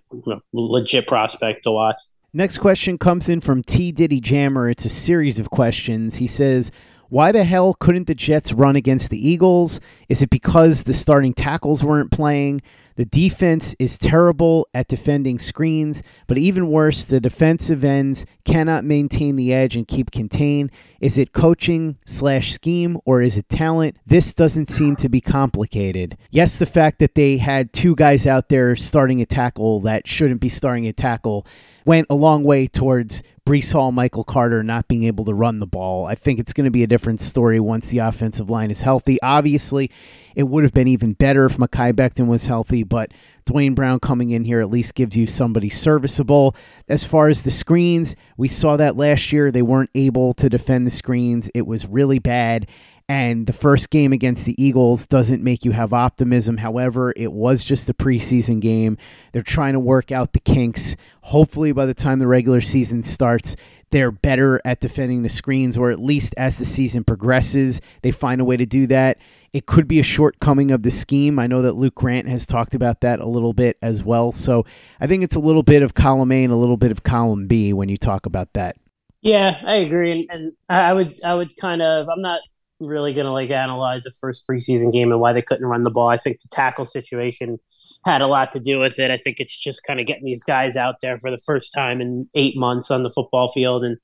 legit 0.52 1.06
prospect 1.06 1.64
to 1.64 1.70
watch. 1.70 2.00
Next 2.32 2.58
question 2.58 2.98
comes 2.98 3.28
in 3.28 3.40
from 3.40 3.62
T 3.62 3.92
Diddy 3.92 4.20
Jammer. 4.20 4.68
It's 4.68 4.84
a 4.84 4.90
series 4.90 5.38
of 5.38 5.50
questions. 5.50 6.16
He 6.16 6.26
says, 6.26 6.70
"Why 7.08 7.32
the 7.32 7.44
hell 7.44 7.74
couldn't 7.74 8.06
the 8.06 8.14
Jets 8.14 8.52
run 8.52 8.76
against 8.76 9.10
the 9.10 9.28
Eagles? 9.28 9.80
Is 10.08 10.22
it 10.22 10.30
because 10.30 10.82
the 10.82 10.92
starting 10.92 11.34
tackles 11.34 11.84
weren't 11.84 12.10
playing? 12.10 12.62
The 12.96 13.04
defense 13.04 13.74
is 13.78 13.98
terrible 13.98 14.68
at 14.72 14.88
defending 14.88 15.38
screens, 15.38 16.02
but 16.26 16.38
even 16.38 16.70
worse, 16.70 17.04
the 17.04 17.20
defensive 17.20 17.84
ends 17.84 18.24
cannot 18.44 18.84
maintain 18.84 19.36
the 19.36 19.52
edge 19.52 19.74
and 19.74 19.86
keep 19.86 20.10
contained. 20.10 20.70
Is 21.00 21.18
it 21.18 21.32
coaching 21.32 21.98
slash 22.06 22.52
scheme 22.52 22.98
or 23.04 23.20
is 23.20 23.36
it 23.36 23.48
talent? 23.48 23.96
This 24.06 24.32
doesn't 24.32 24.70
seem 24.70 24.96
to 24.96 25.08
be 25.08 25.20
complicated. 25.20 26.16
Yes, 26.30 26.58
the 26.58 26.66
fact 26.66 27.00
that 27.00 27.14
they 27.14 27.38
had 27.38 27.72
two 27.72 27.96
guys 27.96 28.26
out 28.26 28.48
there 28.48 28.76
starting 28.76 29.20
a 29.20 29.26
tackle 29.26 29.80
that 29.80 30.06
shouldn't 30.06 30.40
be 30.40 30.48
starting 30.48 30.86
a 30.86 30.92
tackle 30.92 31.46
went 31.84 32.06
a 32.10 32.14
long 32.14 32.44
way 32.44 32.66
towards 32.66 33.22
Breece 33.46 33.72
Hall, 33.72 33.92
Michael 33.92 34.24
Carter 34.24 34.62
not 34.62 34.88
being 34.88 35.04
able 35.04 35.26
to 35.26 35.34
run 35.34 35.58
the 35.58 35.66
ball. 35.66 36.06
I 36.06 36.14
think 36.14 36.38
it's 36.38 36.54
going 36.54 36.64
to 36.64 36.70
be 36.70 36.82
a 36.82 36.86
different 36.86 37.20
story 37.20 37.60
once 37.60 37.88
the 37.88 37.98
offensive 37.98 38.48
line 38.48 38.70
is 38.70 38.80
healthy. 38.80 39.20
Obviously, 39.22 39.90
it 40.34 40.44
would 40.44 40.64
have 40.64 40.72
been 40.72 40.88
even 40.88 41.12
better 41.12 41.44
if 41.44 41.58
Mekhi 41.58 41.92
Becton 41.92 42.26
was 42.26 42.46
healthy, 42.46 42.84
but 42.84 43.12
Duane 43.44 43.74
Brown 43.74 44.00
coming 44.00 44.30
in 44.30 44.44
here 44.44 44.60
at 44.60 44.70
least 44.70 44.94
gives 44.94 45.14
you 45.14 45.26
somebody 45.26 45.68
serviceable. 45.68 46.56
As 46.88 47.04
far 47.04 47.28
as 47.28 47.42
the 47.42 47.50
screens, 47.50 48.16
we 48.38 48.48
saw 48.48 48.78
that 48.78 48.96
last 48.96 49.30
year. 49.30 49.50
They 49.50 49.62
weren't 49.62 49.90
able 49.94 50.32
to 50.34 50.48
defend 50.48 50.86
the 50.86 50.90
screens, 50.90 51.50
it 51.54 51.66
was 51.66 51.86
really 51.86 52.18
bad. 52.18 52.66
And 53.08 53.46
the 53.46 53.52
first 53.52 53.90
game 53.90 54.14
against 54.14 54.46
the 54.46 54.62
Eagles 54.62 55.06
doesn't 55.06 55.42
make 55.44 55.64
you 55.64 55.72
have 55.72 55.92
optimism. 55.92 56.56
However, 56.56 57.12
it 57.16 57.32
was 57.32 57.62
just 57.62 57.90
a 57.90 57.94
preseason 57.94 58.60
game. 58.60 58.96
They're 59.32 59.42
trying 59.42 59.74
to 59.74 59.80
work 59.80 60.10
out 60.10 60.32
the 60.32 60.40
kinks. 60.40 60.96
Hopefully, 61.22 61.72
by 61.72 61.84
the 61.84 61.92
time 61.92 62.18
the 62.18 62.26
regular 62.26 62.62
season 62.62 63.02
starts, 63.02 63.56
they're 63.90 64.10
better 64.10 64.60
at 64.64 64.80
defending 64.80 65.22
the 65.22 65.28
screens, 65.28 65.76
or 65.76 65.90
at 65.90 66.00
least 66.00 66.34
as 66.38 66.58
the 66.58 66.64
season 66.64 67.04
progresses, 67.04 67.80
they 68.02 68.10
find 68.10 68.40
a 68.40 68.44
way 68.44 68.56
to 68.56 68.66
do 68.66 68.86
that. 68.86 69.18
It 69.52 69.66
could 69.66 69.86
be 69.86 70.00
a 70.00 70.02
shortcoming 70.02 70.72
of 70.72 70.82
the 70.82 70.90
scheme. 70.90 71.38
I 71.38 71.46
know 71.46 71.62
that 71.62 71.74
Luke 71.74 71.94
Grant 71.94 72.26
has 72.26 72.44
talked 72.44 72.74
about 72.74 73.02
that 73.02 73.20
a 73.20 73.28
little 73.28 73.52
bit 73.52 73.76
as 73.82 74.02
well. 74.02 74.32
So 74.32 74.64
I 74.98 75.06
think 75.06 75.22
it's 75.22 75.36
a 75.36 75.40
little 75.40 75.62
bit 75.62 75.82
of 75.82 75.94
column 75.94 76.32
A 76.32 76.42
and 76.42 76.52
a 76.52 76.56
little 76.56 76.76
bit 76.76 76.90
of 76.90 77.04
column 77.04 77.46
B 77.46 77.72
when 77.72 77.88
you 77.88 77.96
talk 77.96 78.26
about 78.26 78.54
that. 78.54 78.76
Yeah, 79.22 79.60
I 79.64 79.76
agree, 79.76 80.10
and, 80.10 80.26
and 80.30 80.52
I 80.68 80.92
would 80.92 81.22
I 81.22 81.34
would 81.34 81.56
kind 81.56 81.80
of 81.80 82.08
I'm 82.08 82.20
not 82.20 82.40
really 82.80 83.12
going 83.12 83.26
to 83.26 83.32
like 83.32 83.50
analyze 83.50 84.04
the 84.04 84.12
first 84.20 84.44
preseason 84.48 84.92
game 84.92 85.12
and 85.12 85.20
why 85.20 85.32
they 85.32 85.42
couldn't 85.42 85.66
run 85.66 85.82
the 85.82 85.90
ball. 85.90 86.08
I 86.08 86.16
think 86.16 86.40
the 86.40 86.48
tackle 86.50 86.84
situation 86.84 87.58
had 88.04 88.22
a 88.22 88.26
lot 88.26 88.50
to 88.52 88.60
do 88.60 88.78
with 88.78 88.98
it. 88.98 89.10
I 89.10 89.16
think 89.16 89.40
it's 89.40 89.56
just 89.58 89.82
kind 89.86 90.00
of 90.00 90.06
getting 90.06 90.24
these 90.24 90.42
guys 90.42 90.76
out 90.76 90.96
there 91.00 91.18
for 91.18 91.30
the 91.30 91.40
first 91.46 91.72
time 91.74 92.00
in 92.00 92.28
eight 92.34 92.56
months 92.56 92.90
on 92.90 93.02
the 93.02 93.10
football 93.10 93.48
field 93.48 93.84
and 93.84 93.96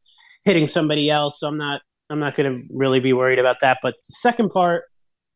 hitting 0.44 0.68
somebody 0.68 1.11
else. 1.11 1.40
So 1.40 1.48
I'm 1.48 1.56
not 1.56 1.83
I'm 2.09 2.18
not 2.18 2.35
going 2.35 2.52
to 2.52 2.66
really 2.74 3.00
be 3.00 3.12
worried 3.12 3.38
about 3.38 3.61
that. 3.61 3.78
But 3.83 3.94
the 4.09 4.14
second 4.14 4.50
part, 4.50 4.85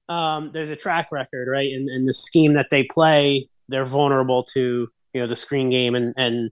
um, 0.08 0.50
there's 0.52 0.70
a 0.70 0.76
track 0.76 1.12
record, 1.12 1.46
right? 1.48 1.72
And, 1.72 1.88
and 1.88 2.08
the 2.08 2.12
scheme 2.12 2.54
that 2.54 2.66
they 2.70 2.82
play, 2.82 3.48
they're 3.68 3.84
vulnerable 3.84 4.42
to 4.54 4.88
you 5.14 5.20
know 5.20 5.26
the 5.26 5.36
screen 5.36 5.70
game 5.70 5.94
and 5.94 6.12
and 6.16 6.50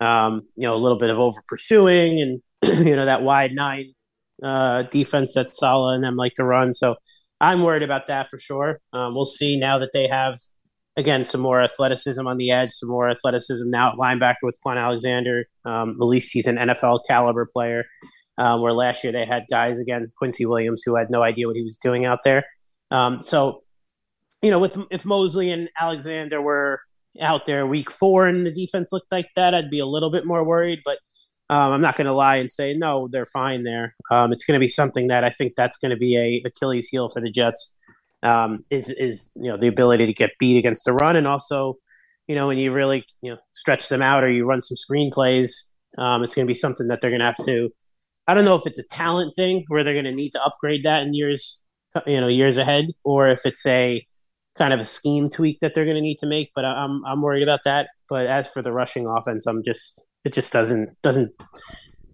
um, 0.00 0.42
you 0.54 0.68
know 0.68 0.74
a 0.74 0.78
little 0.78 0.98
bit 0.98 1.10
of 1.10 1.18
over 1.18 1.40
pursuing 1.48 2.20
and 2.20 2.78
you 2.86 2.94
know 2.94 3.06
that 3.06 3.22
wide 3.22 3.52
nine 3.52 3.92
uh, 4.42 4.82
defense 4.84 5.34
that 5.34 5.54
Saleh 5.54 5.94
and 5.94 6.04
them 6.04 6.16
like 6.16 6.34
to 6.34 6.44
run. 6.44 6.72
So 6.74 6.96
I'm 7.40 7.62
worried 7.62 7.82
about 7.82 8.06
that 8.06 8.30
for 8.30 8.38
sure. 8.38 8.80
Um, 8.92 9.14
we'll 9.14 9.24
see 9.24 9.58
now 9.58 9.78
that 9.78 9.90
they 9.92 10.06
have, 10.06 10.36
again, 10.96 11.24
some 11.24 11.40
more 11.40 11.60
athleticism 11.60 12.26
on 12.26 12.38
the 12.38 12.50
edge, 12.50 12.70
some 12.72 12.88
more 12.88 13.08
athleticism 13.08 13.68
now 13.68 13.92
at 13.92 13.98
linebacker 13.98 14.42
with 14.42 14.58
Kwon 14.64 14.82
Alexander. 14.82 15.44
Um, 15.64 15.96
at 16.00 16.06
least 16.06 16.30
he's 16.32 16.46
an 16.46 16.56
NFL 16.56 17.00
caliber 17.08 17.46
player. 17.50 17.84
Um, 18.38 18.60
where 18.60 18.74
last 18.74 19.02
year 19.02 19.14
they 19.14 19.24
had 19.24 19.44
guys 19.50 19.78
again, 19.78 20.12
Quincy 20.18 20.44
Williams, 20.44 20.82
who 20.84 20.94
had 20.94 21.08
no 21.08 21.22
idea 21.22 21.46
what 21.46 21.56
he 21.56 21.62
was 21.62 21.78
doing 21.78 22.04
out 22.04 22.18
there. 22.22 22.44
Um, 22.90 23.22
so, 23.22 23.62
you 24.42 24.50
know, 24.50 24.58
with 24.58 24.76
if 24.90 25.06
Mosley 25.06 25.50
and 25.50 25.70
Alexander 25.80 26.42
were 26.42 26.80
out 27.20 27.46
there 27.46 27.66
week 27.66 27.90
four 27.90 28.26
and 28.26 28.44
the 28.44 28.52
defense 28.52 28.92
looked 28.92 29.10
like 29.10 29.28
that, 29.36 29.54
I'd 29.54 29.70
be 29.70 29.78
a 29.78 29.86
little 29.86 30.10
bit 30.10 30.26
more 30.26 30.44
worried. 30.44 30.80
But 30.84 30.98
um, 31.48 31.72
I'm 31.72 31.80
not 31.80 31.96
going 31.96 32.06
to 32.06 32.12
lie 32.12 32.36
and 32.36 32.50
say 32.50 32.74
no, 32.74 33.08
they're 33.10 33.26
fine 33.26 33.62
there. 33.62 33.94
Um, 34.10 34.32
it's 34.32 34.44
going 34.44 34.58
to 34.58 34.64
be 34.64 34.68
something 34.68 35.06
that 35.08 35.24
I 35.24 35.30
think 35.30 35.54
that's 35.56 35.78
going 35.78 35.90
to 35.90 35.96
be 35.96 36.16
a 36.16 36.46
Achilles 36.46 36.88
heel 36.88 37.08
for 37.08 37.20
the 37.20 37.30
Jets. 37.30 37.76
Um, 38.22 38.64
is 38.70 38.90
is 38.90 39.30
you 39.36 39.50
know 39.50 39.56
the 39.56 39.68
ability 39.68 40.06
to 40.06 40.12
get 40.12 40.32
beat 40.38 40.58
against 40.58 40.84
the 40.84 40.92
run, 40.92 41.16
and 41.16 41.26
also 41.26 41.76
you 42.26 42.34
know 42.34 42.48
when 42.48 42.58
you 42.58 42.72
really 42.72 43.04
you 43.22 43.30
know 43.30 43.38
stretch 43.52 43.88
them 43.88 44.02
out 44.02 44.24
or 44.24 44.28
you 44.28 44.44
run 44.44 44.62
some 44.62 44.76
screenplays, 44.76 45.70
um, 45.98 46.24
it's 46.24 46.34
going 46.34 46.46
to 46.46 46.50
be 46.50 46.54
something 46.54 46.88
that 46.88 47.00
they're 47.00 47.10
going 47.10 47.20
to 47.20 47.26
have 47.26 47.44
to. 47.44 47.70
I 48.26 48.34
don't 48.34 48.44
know 48.44 48.56
if 48.56 48.66
it's 48.66 48.78
a 48.78 48.84
talent 48.90 49.34
thing 49.36 49.64
where 49.68 49.84
they're 49.84 49.94
going 49.94 50.06
to 50.06 50.12
need 50.12 50.30
to 50.30 50.42
upgrade 50.42 50.82
that 50.84 51.02
in 51.02 51.14
years 51.14 51.64
you 52.06 52.20
know 52.20 52.28
years 52.28 52.58
ahead, 52.58 52.86
or 53.04 53.28
if 53.28 53.46
it's 53.46 53.64
a 53.66 54.04
kind 54.56 54.72
of 54.72 54.80
a 54.80 54.84
scheme 54.84 55.28
tweak 55.28 55.58
that 55.60 55.74
they're 55.74 55.84
going 55.84 55.96
to 55.96 56.02
need 56.02 56.18
to 56.18 56.26
make. 56.26 56.50
But 56.54 56.64
I'm 56.64 57.04
I'm 57.04 57.22
worried 57.22 57.42
about 57.42 57.60
that. 57.64 57.88
But 58.08 58.26
as 58.26 58.50
for 58.50 58.62
the 58.62 58.72
rushing 58.72 59.06
offense, 59.06 59.46
I'm 59.46 59.62
just 59.62 60.05
it 60.26 60.32
just 60.32 60.52
doesn't 60.52 61.00
doesn't 61.02 61.32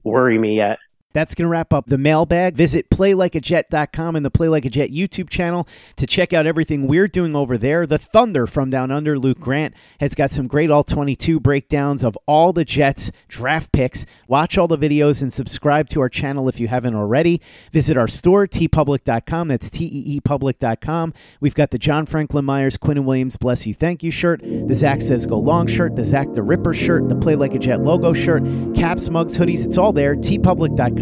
worry 0.04 0.38
me 0.38 0.56
yet. 0.56 0.78
That's 1.12 1.34
going 1.34 1.44
to 1.44 1.48
wrap 1.48 1.72
up 1.72 1.86
the 1.86 1.98
mailbag. 1.98 2.54
Visit 2.54 2.88
playlikeajet.com 2.90 4.16
and 4.16 4.24
the 4.24 4.30
Play 4.30 4.48
Like 4.48 4.64
a 4.64 4.70
Jet 4.70 4.90
YouTube 4.90 5.28
channel 5.28 5.68
to 5.96 6.06
check 6.06 6.32
out 6.32 6.46
everything 6.46 6.86
we're 6.86 7.08
doing 7.08 7.36
over 7.36 7.58
there. 7.58 7.86
The 7.86 7.98
Thunder 7.98 8.46
from 8.46 8.70
Down 8.70 8.90
Under, 8.90 9.18
Luke 9.18 9.40
Grant, 9.40 9.74
has 10.00 10.14
got 10.14 10.30
some 10.30 10.46
great 10.46 10.70
All 10.70 10.84
22 10.84 11.40
breakdowns 11.40 12.04
of 12.04 12.16
all 12.26 12.52
the 12.52 12.64
Jets 12.64 13.12
draft 13.28 13.72
picks. 13.72 14.06
Watch 14.28 14.56
all 14.56 14.68
the 14.68 14.78
videos 14.78 15.22
and 15.22 15.32
subscribe 15.32 15.88
to 15.88 16.00
our 16.00 16.08
channel 16.08 16.48
if 16.48 16.58
you 16.60 16.68
haven't 16.68 16.94
already. 16.94 17.40
Visit 17.72 17.96
our 17.96 18.08
store, 18.08 18.46
teepublic.com. 18.46 19.48
That's 19.48 19.68
T-E-E-public.com. 19.70 21.14
We've 21.40 21.54
got 21.54 21.70
the 21.70 21.78
John 21.78 22.06
Franklin 22.06 22.44
Myers, 22.44 22.78
Quinnen 22.78 23.04
Williams, 23.04 23.36
Bless 23.36 23.66
You, 23.66 23.74
Thank 23.74 24.02
You 24.02 24.10
shirt, 24.10 24.40
the 24.42 24.74
Zach 24.74 25.02
Says 25.02 25.26
Go 25.26 25.38
Long 25.38 25.66
shirt, 25.66 25.96
the 25.96 26.04
Zach 26.04 26.32
the 26.32 26.42
Ripper 26.42 26.72
shirt, 26.72 27.08
the 27.08 27.16
Play 27.16 27.34
Like 27.34 27.54
a 27.54 27.58
Jet 27.58 27.82
logo 27.82 28.12
shirt, 28.12 28.42
caps, 28.74 29.10
mugs, 29.10 29.36
hoodies. 29.36 29.66
It's 29.66 29.76
all 29.76 29.92
there. 29.92 30.16
teepublic.com 30.16 31.01